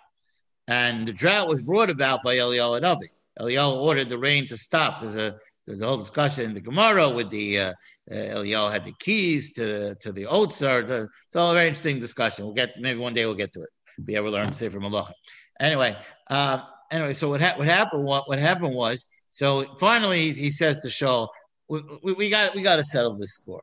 [0.67, 3.07] and the drought was brought about by Eliyahu Navi.
[3.39, 4.99] Eliyahu ordered the rain to stop.
[4.99, 7.73] There's a there's a whole discussion in the Gemara with the uh,
[8.09, 10.81] uh, Eliyahu had the keys to to the Otzar.
[10.89, 12.45] It's all a very interesting discussion.
[12.45, 13.69] We'll get maybe one day we'll get to it.
[14.09, 15.11] Able to learn Sefer Malacha.
[15.59, 15.95] Anyway,
[16.29, 18.03] uh, anyway, so what ha- what happened?
[18.05, 21.27] What what happened was so finally he, he says to Shaul,
[21.69, 23.61] we, we, we got we got to settle this score.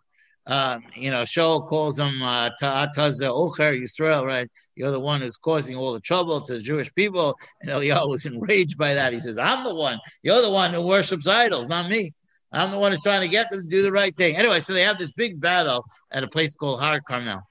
[0.49, 4.51] Um, you know, Shaul calls him uh, Ta'ataza Ocher Yisrael, right?
[4.77, 7.37] You're the one who's causing all the trouble to the Jewish people.
[7.61, 9.13] And Eliyahu was enraged by that.
[9.13, 9.99] He says, I'm the one.
[10.23, 12.13] You're the one who worships idols, not me.
[12.51, 14.37] I'm the one who's trying to get them to do the right thing.
[14.37, 17.43] Anyway, so they have this big battle at a place called Har Carmel.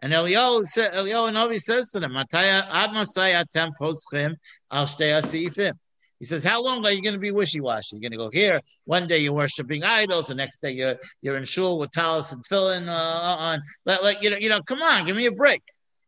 [0.00, 4.36] And Eliyahu, sa- Eliyahu Navi says to them, "Mataya ad masai atem poschem
[4.70, 5.72] al shtei asifim."
[6.18, 7.96] He says, "How long are you going to be wishy-washy?
[7.96, 11.36] You're going to go here one day you're worshiping idols, the next day you're you're
[11.36, 13.62] in shul with talis and tefillin uh, uh on.
[13.84, 15.62] Like, like you know, you know, come on, give me a break."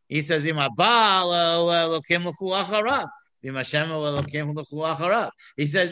[0.09, 3.07] He says, "Ima baal uh, uh, elokim l'chu
[3.43, 3.73] he says,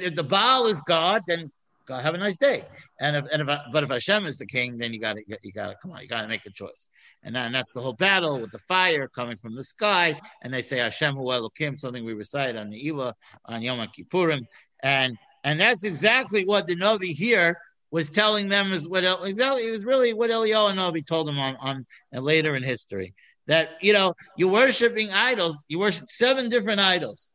[0.02, 1.52] if the Baal is God, then
[1.98, 2.64] Have a nice day.
[3.00, 5.52] And if, and if, but if Hashem is the king, then you got to, you
[5.52, 6.90] got to come on, you got to make a choice.
[7.24, 10.20] And, that, and that's the whole battle with the fire coming from the sky.
[10.42, 13.14] And they say Hashem Hu Elokim, something we recite on the Ela
[13.46, 14.46] on Yom Kippurim,
[14.84, 17.58] and and that's exactly what the Novi here
[17.92, 21.56] was telling them is what exactly it was really what Eliyahu Novi told them on
[21.58, 23.14] on uh, later in history
[23.48, 27.32] that you know you're worshiping idols, you worship seven different idols.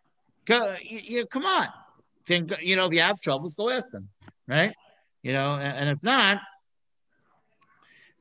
[0.49, 1.67] You, you, come on,
[2.27, 4.09] think you know if you have troubles, go ask them
[4.47, 4.75] right?
[5.23, 6.41] You know, and, and if not,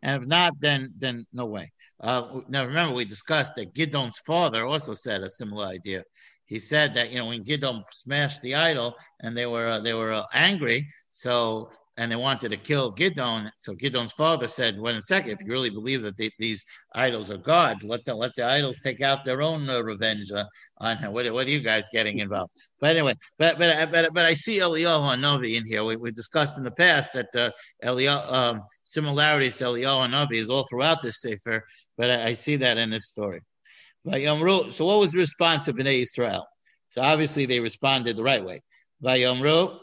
[0.01, 1.71] and if not, then then no way.
[1.99, 6.03] Uh, now remember, we discussed that Gidon's father also said a similar idea.
[6.45, 9.93] He said that you know when Gidon smashed the idol and they were uh, they
[9.93, 13.49] were uh, angry, so and they wanted to kill Gidon.
[13.57, 17.29] So Gidon's father said, "Wait a second, if you really believe that they, these idols
[17.29, 20.45] are God, let the let the idols take out their own uh, revenge uh,
[20.79, 21.13] on him.
[21.13, 24.59] What, what, are you guys getting involved?" But anyway, but but but, but I see
[24.59, 25.83] Eliyahu Hanavi in here.
[25.83, 27.51] We, we discussed in the past that uh,
[27.83, 31.63] Eliyahu um, similarities to Eliyahu Hanavi is all throughout this sefer,
[31.97, 33.41] but I, I see that in this story.
[34.05, 36.45] So what was the response of Bnei Israel?
[36.89, 38.61] So obviously they responded the right way.
[39.01, 39.79] Vayomru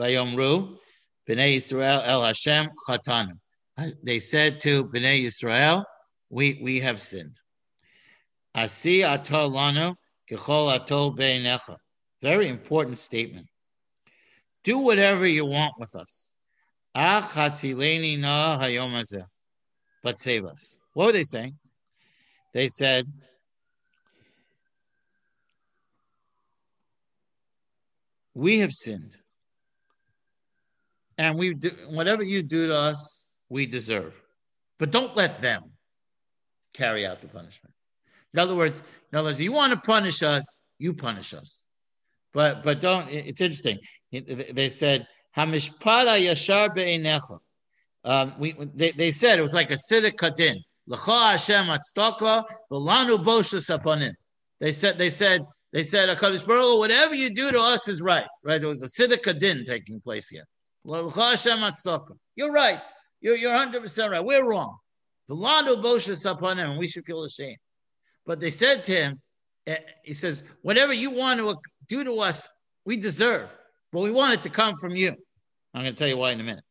[0.00, 0.76] Vayomru,
[1.28, 3.32] Bnei El Hashem Chatanu.
[3.76, 5.84] Uh, they said to Bnei Israel,
[6.30, 7.38] we, we have sinned.
[8.54, 9.94] Asi lanu
[10.30, 11.76] kechol atol beinecha.
[12.22, 13.46] Very important statement.
[14.64, 16.32] Do whatever you want with us.
[16.94, 19.24] Ach hatzileni na hayom
[20.02, 20.76] But save us.
[20.94, 21.56] What were they saying?
[22.52, 23.06] They said,
[28.34, 29.16] we have sinned
[31.20, 34.14] and we do whatever you do to us, we deserve.
[34.78, 35.64] But don't let them
[36.72, 37.74] carry out the punishment.
[38.32, 41.66] In other words, in other words, you want to punish us, you punish us.
[42.32, 43.06] But but don't.
[43.10, 43.78] It's interesting.
[44.10, 45.06] They said
[45.36, 47.38] Hamishpara Yashar Be'enecha.
[48.02, 50.56] Um, we they, they said it was like a tziduk hadin.
[50.86, 54.14] L'cha Hashem atztaka v'lanu boshus aponim.
[54.58, 58.24] They said they said they said Hakadosh Baruch whatever you do to us is right.
[58.42, 58.58] Right.
[58.58, 60.46] There was a tziduk hadin taking place here.
[60.84, 62.80] You're right.
[63.20, 64.24] You're, you're 100% right.
[64.24, 64.76] We're wrong.
[65.28, 67.58] The Lando Boshas upon him, we should feel ashamed.
[68.26, 69.20] But they said to him,
[69.66, 71.56] eh, he says, whatever you want to
[71.88, 72.48] do to us,
[72.84, 73.56] we deserve.
[73.92, 75.14] But we want it to come from you.
[75.74, 76.64] I'm going to tell you why in a minute.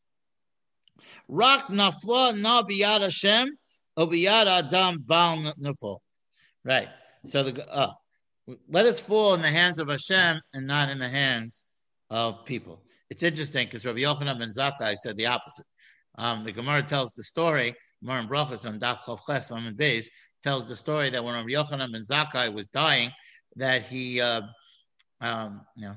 [1.28, 3.58] Rak nafla na biyad Hashem,
[3.98, 5.06] adam.
[6.66, 6.90] Right.
[7.26, 7.92] So the uh,
[8.70, 11.66] let us fall in the hands of Hashem and not in the hands
[12.10, 12.82] of people.
[13.10, 15.66] It's interesting because Rabbi Yochanan ben Zakkai said the opposite.
[16.18, 20.08] Um, the Gemara tells the story, Gemara and Brachas on Daf Chav Ches on Beis
[20.44, 23.12] tells the story that when Rabbi Yochanan ben Zakkai was dying,
[23.56, 24.42] that he, uh,
[25.22, 25.96] um, you know,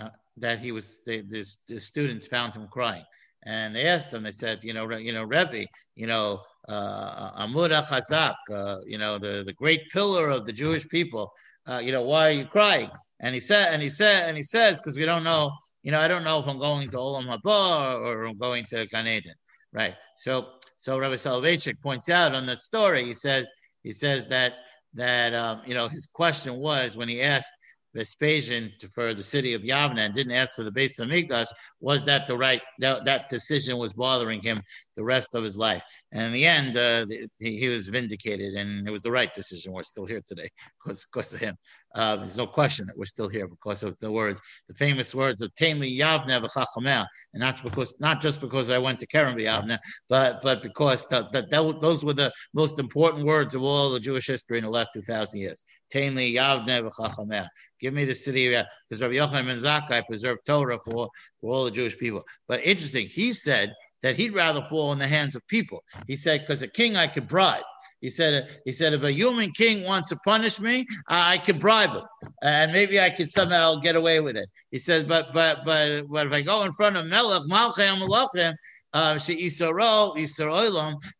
[0.00, 3.04] uh, that he was, the, the, the, students found him crying.
[3.44, 5.64] And they asked him, they said, you know, you know, Rebbe,
[5.96, 10.86] you know, uh, Amura Chazak, uh, you know, the, the great pillar of the Jewish
[10.88, 11.32] people,
[11.66, 12.90] uh, you know, why are you crying?
[13.20, 16.00] And he said, and he said, and he says, because we don't know you know,
[16.00, 19.34] I don't know if I'm going to Olam Haba or, I'm going to Gan Eden,
[19.72, 19.94] right?
[20.16, 23.04] So, so Rabbi Soloveitchik points out on the story.
[23.04, 23.50] He says,
[23.82, 24.54] he says that
[24.94, 27.54] that um, you know his question was when he asked
[27.94, 31.48] Vespasian to, for the city of Yavna and didn't ask for the base of Migdash,
[31.80, 34.60] was that the right, that, that decision was bothering him
[34.96, 35.82] the rest of his life.
[36.12, 37.06] And in the end, uh,
[37.38, 39.72] he, he, was vindicated and it was the right decision.
[39.72, 40.48] We're still here today
[40.82, 41.56] because, because of him.
[41.94, 45.42] Uh, there's no question that we're still here because of the words, the famous words
[45.42, 49.78] of Tamli Yavne v'chachameh, and not because, not just because I went to Keren Yavne,
[50.08, 54.00] but, but because the, the, that, those were the most important words of all the
[54.00, 55.64] Jewish history in the last 2,000 years.
[55.92, 57.46] Tamli Yavne v'chachameh.
[57.80, 61.08] Give me the city of because Rabbi Yochanan ben Zakkai preserved Torah for,
[61.40, 62.22] for all the Jewish people.
[62.46, 63.72] But interesting, he said
[64.02, 65.82] that he'd rather fall in the hands of people.
[66.06, 67.62] He said, because a king I could bribe.
[68.00, 71.60] He said, he said, if a human king wants to punish me, I, I could
[71.60, 72.04] bribe him,
[72.42, 74.48] and maybe I could somehow get away with it.
[74.70, 78.54] He says, but but but but if I go in front of Melech Malchem Malachim,
[78.92, 79.18] uh,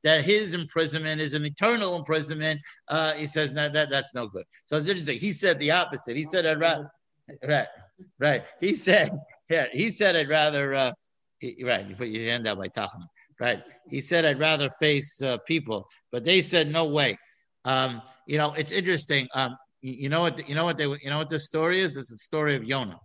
[0.02, 2.60] that his imprisonment is an eternal imprisonment.
[2.88, 4.44] Uh, he says no, that that's no good.
[4.64, 5.18] So it's interesting.
[5.18, 6.16] He said the opposite.
[6.16, 6.90] He said, I'd rather,
[7.46, 7.68] right,
[8.18, 8.44] right.
[8.60, 9.10] He said,
[9.48, 10.92] yeah, he said, I'd rather, uh,
[11.62, 11.86] right.
[11.88, 13.06] You put your hand out by Tachanun.
[13.40, 13.62] Right?
[13.88, 17.16] He said, "I'd rather face uh, people," but they said, "No way."
[17.64, 19.26] Um, you know, it's interesting.
[19.34, 20.48] Um, you, you, know what?
[20.48, 20.84] You know what they?
[20.84, 21.96] You know what this story is?
[21.96, 22.98] It's the story of Yonah.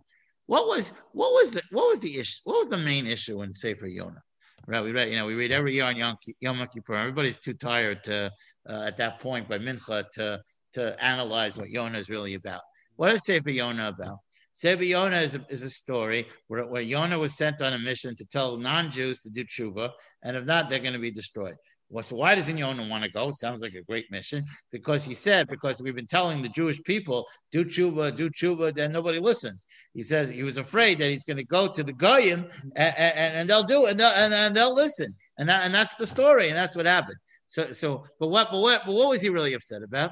[0.46, 2.40] What was what was the what was the issue?
[2.44, 4.22] What was the main issue in Sefer Yonah?
[4.68, 6.94] Right, we read, you know, we read every year on Yom, Yom Kippur.
[6.94, 8.32] Everybody's too tired to,
[8.68, 10.40] uh, at that point by Mincha to
[10.72, 12.62] to analyze what Yonah is really about.
[12.96, 14.18] What is Sefer Yonah about?
[14.56, 18.16] Sefer Yonah is a, is a story where, where Yonah was sent on a mission
[18.16, 19.90] to tell non-Jews to do tshuva,
[20.22, 21.56] and if not, they're going to be destroyed.
[21.90, 23.30] Well, so why doesn't Yonah want to go?
[23.30, 24.44] Sounds like a great mission.
[24.72, 28.92] Because he said, because we've been telling the Jewish people, do tshuva, do tshuva, then
[28.92, 29.66] nobody listens.
[29.92, 33.34] He says he was afraid that he's going to go to the goyim and, and,
[33.36, 35.14] and they'll do it and they'll, and, and they'll listen.
[35.38, 36.48] And that, and that's the story.
[36.48, 37.18] And that's what happened.
[37.46, 40.10] So, so, but what, but what, but what was he really upset about?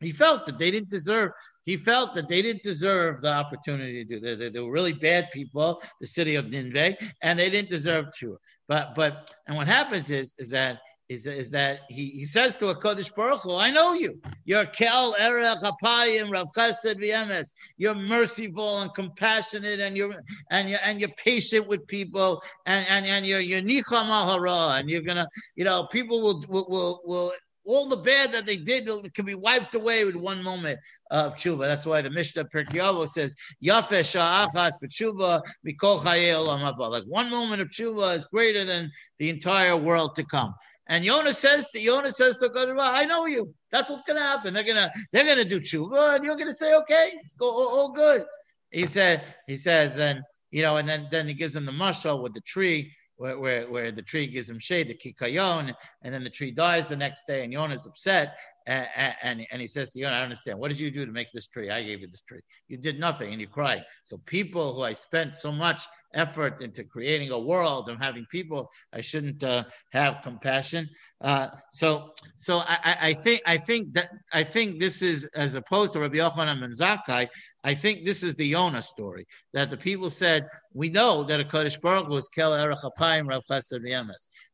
[0.00, 1.32] He felt that they didn't deserve.
[1.68, 4.20] He felt that they didn't deserve the opportunity to do.
[4.20, 8.06] They, they, they were really bad people, the city of Nineveh, and they didn't deserve
[8.20, 8.38] to.
[8.68, 12.66] But but and what happens is is that is, is that he, he says to
[12.66, 14.18] Hakadosh Baruch Hu, I know you.
[14.46, 17.52] You're Kel Erech Apayim Rav Chesed V'Emes.
[17.76, 23.04] You're merciful and compassionate, and you're and you're and you're patient with people, and and,
[23.04, 27.32] and you're you're Nicham Ahara, and you're gonna, you know, people will will will, will
[27.68, 30.78] all the bad that they did can be wiped away with one moment
[31.10, 31.66] of tshuva.
[31.66, 37.68] That's why the Mishnah Pirkei says, "Yafe sha'achas b'tshuva mikol chayei Like one moment of
[37.68, 40.54] tshuva is greater than the entire world to come.
[40.86, 43.54] And Yonah says to Yonah says to God, I know you.
[43.70, 44.54] That's what's gonna happen.
[44.54, 47.92] They're gonna they're gonna do tshuva, and you're gonna say, okay, it's go all, all
[47.92, 48.24] good.
[48.70, 52.22] He said, he says, and you know, and then then he gives him the mashal
[52.22, 56.24] with the tree where, where, where, the tree gives him shade, the kikayon, and then
[56.24, 58.38] the tree dies the next day, and Yonah is upset,
[58.68, 61.28] and, and, and he says to Yonah, I understand, what did you do to make
[61.32, 61.70] this tree?
[61.70, 62.40] I gave you this tree.
[62.68, 63.82] You did nothing, and you cry.
[64.04, 68.68] So people who I spent so much effort into creating a world and having people,
[68.92, 70.86] I shouldn't uh, have compassion.
[71.22, 75.94] Uh, so, so I, I, think I think that I think this is as opposed
[75.94, 77.28] to Rabbi Yochanan ben Zakkai.
[77.64, 81.80] I think this is the Yonah story that the people said we know that Hakadosh
[81.80, 83.70] Baruch is Kel Erech Apayim Rav Chesed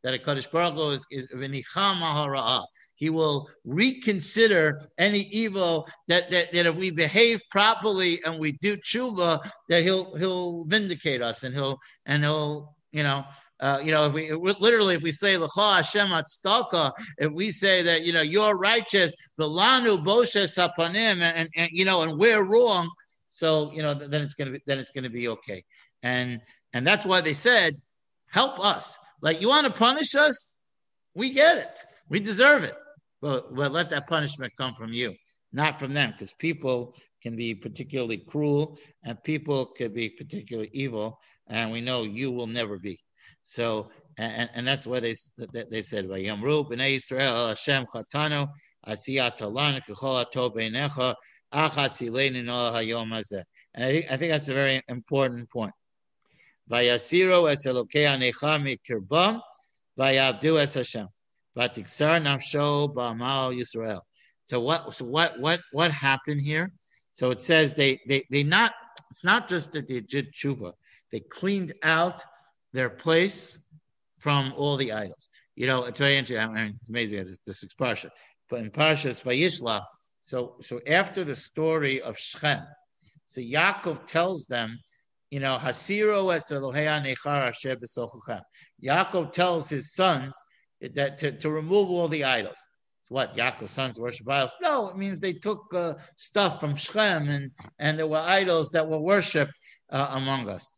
[0.03, 1.07] that Hakadosh Baruch Hu is
[1.75, 2.65] Hara'ah
[3.05, 8.79] he will reconsider any evil that, that, that if we behave properly and we do
[8.79, 13.23] tshuva, that he'll he'll vindicate us and he'll and he'll you know
[13.61, 16.09] uh, you know if we literally if we say Hashem
[17.19, 21.85] if we say that you know you're righteous, the lanu boshes sapanim, and, and you
[21.85, 22.91] know and we're wrong,
[23.29, 25.63] so you know then it's gonna be then it's gonna be okay,
[26.03, 26.41] and
[26.73, 27.77] and that's why they said
[28.31, 28.99] help us.
[29.21, 30.49] Like you want to punish us,
[31.15, 31.79] we get it.
[32.09, 32.77] We deserve it.
[33.25, 35.15] But, but let that punishment come from you,
[35.51, 41.19] not from them, because people can be particularly cruel and people can be particularly evil,
[41.47, 43.01] and we know you will never be.
[43.45, 45.15] So, and, and that's what they
[45.71, 46.07] they said.
[46.07, 48.47] Vayamru b'nei Israel Hashem chatanu
[48.87, 51.17] asiyat talan k'chol atov.
[53.75, 55.73] And I think I think that's a very important point.
[56.71, 59.41] Vayasiro es elokei anecha mikirbam
[59.99, 61.09] vayavdu es Hashem.
[61.57, 64.01] Vatiksar nafsho ba'amal Yisrael.
[64.47, 64.95] So what?
[64.95, 65.39] So what?
[65.41, 65.61] What?
[65.73, 66.73] What happened here?
[67.13, 68.73] So it says they they they not.
[69.11, 70.73] It's not just that they did tshuva.
[71.13, 72.25] They cleaned out
[72.73, 73.59] their place
[74.19, 75.31] from all the idols.
[75.55, 76.39] You know, it's very interesting.
[76.39, 77.25] I mean, it's amazing.
[77.25, 79.85] This, this is but in Parshas Vayishlach.
[80.21, 82.65] So so after the story of Shechem,
[83.27, 84.79] so Yaakov tells them
[85.35, 87.77] you know, Hasiro es Nechar Asher
[88.85, 90.37] Yaakov tells his sons
[90.95, 92.59] that to, to remove all the idols.
[93.05, 94.57] So what Yaakov's sons worship idols?
[94.63, 98.89] No, it means they took uh, stuff from Shechem and and there were idols that
[98.89, 99.53] were worshipped
[99.91, 100.71] uh, among us.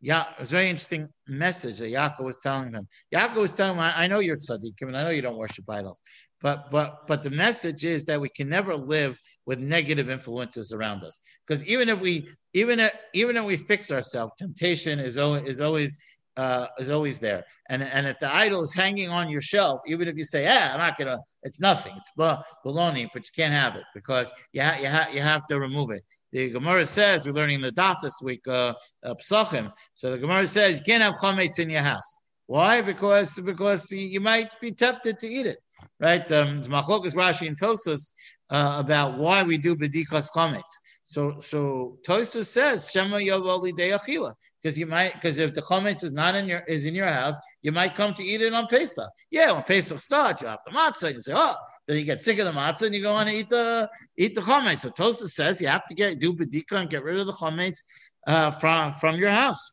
[0.00, 2.86] Yeah, it was a very interesting message that Yaakov was telling them.
[3.12, 6.02] Yaakov was telling them, I know you're tzaddikim and I know you don't worship idols,
[6.42, 11.02] but but but the message is that we can never live with negative influences around
[11.02, 15.42] us because even if we even if, even if we fix ourselves, temptation is always
[15.44, 15.96] is always
[16.36, 17.44] uh, is always there.
[17.68, 20.70] And and if the idol is hanging on your shelf, even if you say, "Yeah,
[20.72, 21.94] I'm not gonna," it's nothing.
[21.96, 25.58] It's baloney, but you can't have it because you ha- you, ha- you have to
[25.58, 26.02] remove it.
[26.32, 28.74] The Gemara says we're learning the daf this week, uh,
[29.04, 29.72] uh, Psachim.
[29.94, 32.18] So the Gemara says you can't have chametz in your house.
[32.46, 32.82] Why?
[32.82, 35.58] Because because you might be tempted to eat it,
[36.00, 36.30] right?
[36.32, 38.12] Um, Machlokas Rashi and Tosfos
[38.54, 40.74] uh, about why we do bedikas chametz.
[41.02, 44.32] So so Tosfos says Shema Yavoli Deyachila
[44.62, 47.36] because you might because if the chametz is not in your is in your house,
[47.62, 49.10] you might come to eat it on Pesach.
[49.28, 51.08] Yeah, when Pesach starts, you have the matzah.
[51.08, 51.56] And you say, oh,
[51.88, 54.36] then you get sick of the matzah and you go on to eat the eat
[54.36, 54.78] the chametz.
[54.78, 57.78] So Tosfos says you have to get do bedika and get rid of the chametz
[58.28, 59.72] uh, from from your house.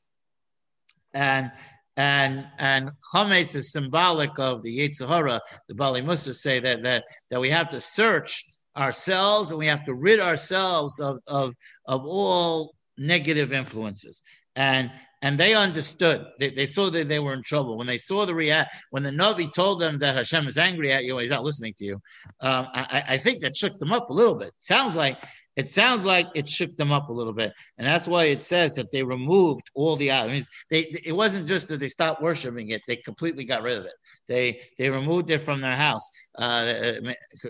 [1.13, 1.51] And
[1.95, 5.39] and and chametz is symbolic of the Yetzer Hara.
[5.67, 8.43] The Baalei Mussar say that that that we have to search
[8.77, 11.53] ourselves and we have to rid ourselves of of
[11.85, 14.23] of all negative influences.
[14.55, 14.91] And
[15.23, 16.25] and they understood.
[16.39, 18.75] They, they saw that they were in trouble when they saw the react.
[18.89, 21.85] When the Navi told them that Hashem is angry at you, he's not listening to
[21.85, 21.93] you.
[22.39, 24.51] Um, I, I think that shook them up a little bit.
[24.57, 25.21] Sounds like
[25.55, 28.73] it sounds like it shook them up a little bit, and that's why it says
[28.75, 30.47] that they removed all the idols.
[30.69, 33.93] They it wasn't just that they stopped worshiping it; they completely got rid of it.
[34.27, 36.09] They they removed it from their house.
[36.37, 36.73] Uh,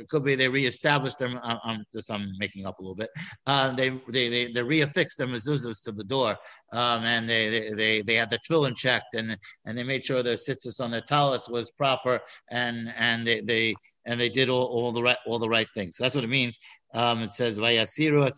[0.09, 1.39] could be they reestablished them.
[1.43, 3.09] I'm, I'm just I'm making up a little bit.
[3.45, 6.37] Uh, they, they they they reaffixed their mezuzahs to the door,
[6.71, 10.23] um, and they, they they they had the tefillin checked, and and they made sure
[10.23, 12.19] the tzitzis on their talus was proper,
[12.49, 15.97] and and they they and they did all, all the right all the right things.
[15.97, 16.57] That's what it means.
[16.93, 18.29] Um, it says Vayasiru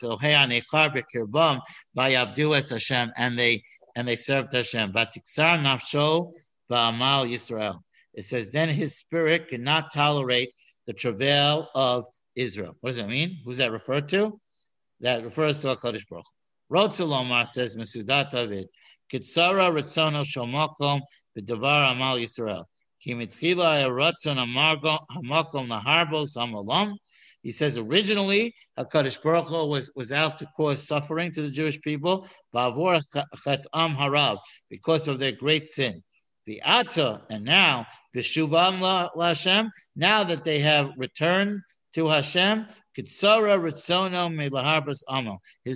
[1.13, 1.61] Kirbam
[1.97, 3.63] Vayavdu es Hashem, and they
[3.95, 4.93] and they served Hashem.
[4.93, 6.33] Vatiksar Nafsho
[6.71, 7.79] Ba'amal Yisrael.
[8.13, 10.53] It says then his spirit cannot tolerate
[10.85, 12.05] the travail of
[12.35, 12.75] Israel.
[12.81, 13.39] What does that mean?
[13.45, 14.39] Who's that referred to?
[15.01, 16.25] That refers to Hakadosh Baruch.
[16.69, 18.67] Rod Salomar says Mesudat David.
[19.11, 21.01] Kitsara Ritzono Shomokom
[21.37, 22.65] V'Davar Amal Yisrael.
[23.05, 23.11] He
[27.51, 32.25] says originally Hakadosh Baruch Hu was was out to cause suffering to the Jewish people,
[34.69, 36.01] because of their great sin.
[36.45, 39.69] The ata and now b'shubam Hashem.
[39.97, 41.59] Now that they have returned
[41.95, 43.19] to Hashem, His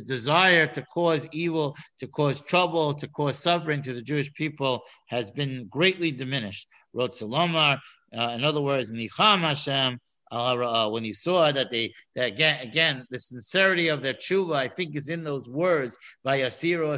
[0.03, 5.31] desire to cause evil, to cause trouble, to cause suffering to the Jewish people has
[5.31, 6.67] been greatly diminished.
[6.93, 7.79] Wrote Salomar,
[8.17, 9.99] uh, in other words, Nicham Hashem,
[10.31, 14.67] uh, when he saw that they that again again the sincerity of their tshuva I
[14.67, 16.93] think is in those words by Yasiru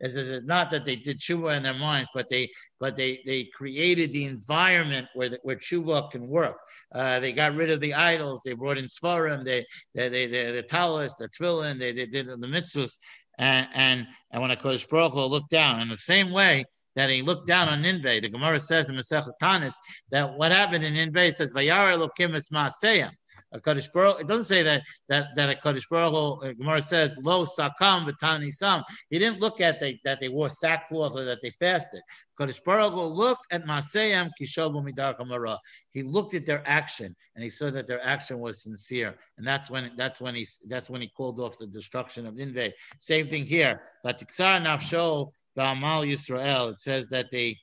[0.00, 2.48] It's not that they did tshuva in their minds, but they
[2.78, 6.56] but they they created the environment where the, where tshuva can work.
[6.94, 8.40] Uh, they got rid of the idols.
[8.44, 9.44] They brought in svarim.
[9.44, 11.78] They they they, they the talis, the tefillin.
[11.78, 12.98] They they did the mitzvahs.
[13.38, 16.64] And and and when Hakadosh Baruch Hu looked down in the same way
[16.96, 18.22] that he looked down on Ninveh.
[18.22, 19.74] The Gemara says in Maseches Taanis
[20.10, 23.10] that what happened in Ninveh says Vayara Elokim es Maaseyam.
[23.54, 28.08] Hakadosh Baruch, it doesn't say that that that Hakadosh Baruch uh, Gemara says lo sakam
[28.08, 28.82] v'tani sam.
[29.08, 32.00] He didn't look at they, that they wore sackcloth or that they fasted.
[32.38, 35.58] Hakadosh Baruch looked at Maseyam kishovu midar kamara.
[35.90, 39.70] He looked at their action and he saw that their action was sincere, and that's
[39.70, 42.72] when that's when he that's when he called off the destruction of Ninveh.
[42.98, 43.82] Same thing here.
[44.04, 47.56] Vatiksar nafsho Ba'amal Yisrael, it says that they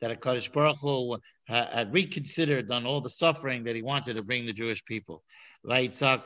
[0.00, 4.46] that Hakadosh Baruch Hu had reconsidered on all the suffering that he wanted to bring
[4.46, 5.22] the Jewish people.
[5.62, 6.20] It says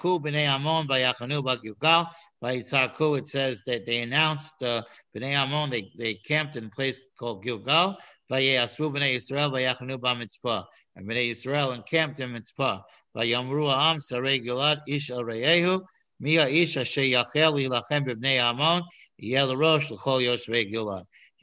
[3.66, 4.82] that they announced uh,
[5.16, 7.96] b'nei Amon, they, they camped in a place called Gilgal.
[8.30, 8.54] B'nei
[9.98, 10.64] b'Mitzpah.
[10.94, 12.82] And b'nei Yisrael encamped in Mitzpah.
[13.16, 15.10] Vayamru Am sarei Gilad ish
[16.20, 16.36] He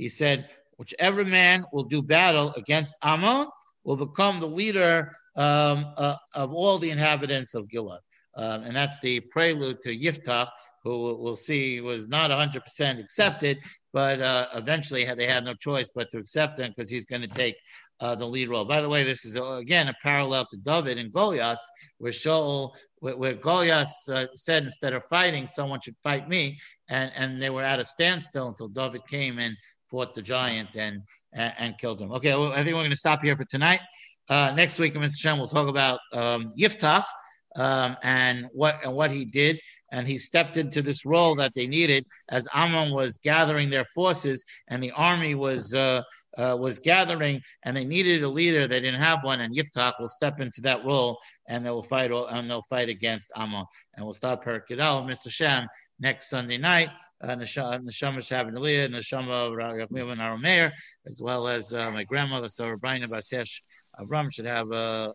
[0.08, 3.48] said, whichever man will do battle against Ammon
[3.84, 8.00] will become the leader um, uh, of all the inhabitants of Gilad.
[8.36, 10.48] Um, and that's the prelude to Yiftach,
[10.84, 13.60] who we'll see was not 100% accepted,
[13.92, 17.28] but uh, eventually they had no choice but to accept him because he's going to
[17.28, 17.56] take
[18.02, 18.66] uh, the lead role.
[18.66, 21.62] By the way, this is uh, again a parallel to David and Goliath,
[22.00, 27.12] where Shaul, where, where Goliath uh, said instead of fighting, someone should fight me, and
[27.16, 29.56] and they were at a standstill until David came and
[29.90, 31.02] fought the giant and
[31.34, 32.12] and, and killed him.
[32.12, 33.82] Okay, well, I think we're going to stop here for tonight.
[34.30, 37.06] Uh, next week, Mirtzeh Hashem, we'll talk about um, Yiftach
[37.56, 39.60] um, and what and what he did
[39.92, 44.44] and he stepped into this role that they needed as Ammon was gathering their forces
[44.70, 46.02] and the army was uh,
[46.38, 48.68] uh, was gathering, and they needed a leader.
[48.68, 52.12] They didn't have one, and Yiftach will step into that role, and they will fight.
[52.12, 53.66] And they'll fight against Ammon,
[53.96, 55.68] and we'll start Perikidal, Mirtzeh Hashem,
[56.00, 56.90] next Sunday night.
[57.24, 60.72] And the Shama Shabbat Aliyah and the Shama and our mayor,
[61.06, 63.62] as well as uh, my grandmother, Sarah Brian Basesh
[64.00, 65.14] Avram should have a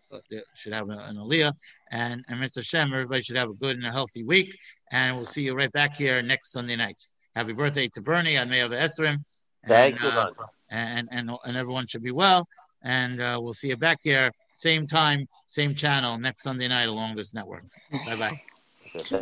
[0.55, 1.51] should have an Aliyah,
[1.91, 4.57] and and Mirtzeh Hashem, everybody should have a good and a healthy week,
[4.91, 7.01] and we'll see you right back here next Sunday night.
[7.35, 8.37] Happy birthday to Bernie.
[8.37, 9.23] I may have Esrim.
[9.67, 10.31] Thank you, uh,
[10.69, 12.47] and, and and everyone should be well.
[12.83, 17.15] And uh, we'll see you back here, same time, same channel next Sunday night along
[17.15, 17.63] this network.
[18.05, 18.41] Bye bye.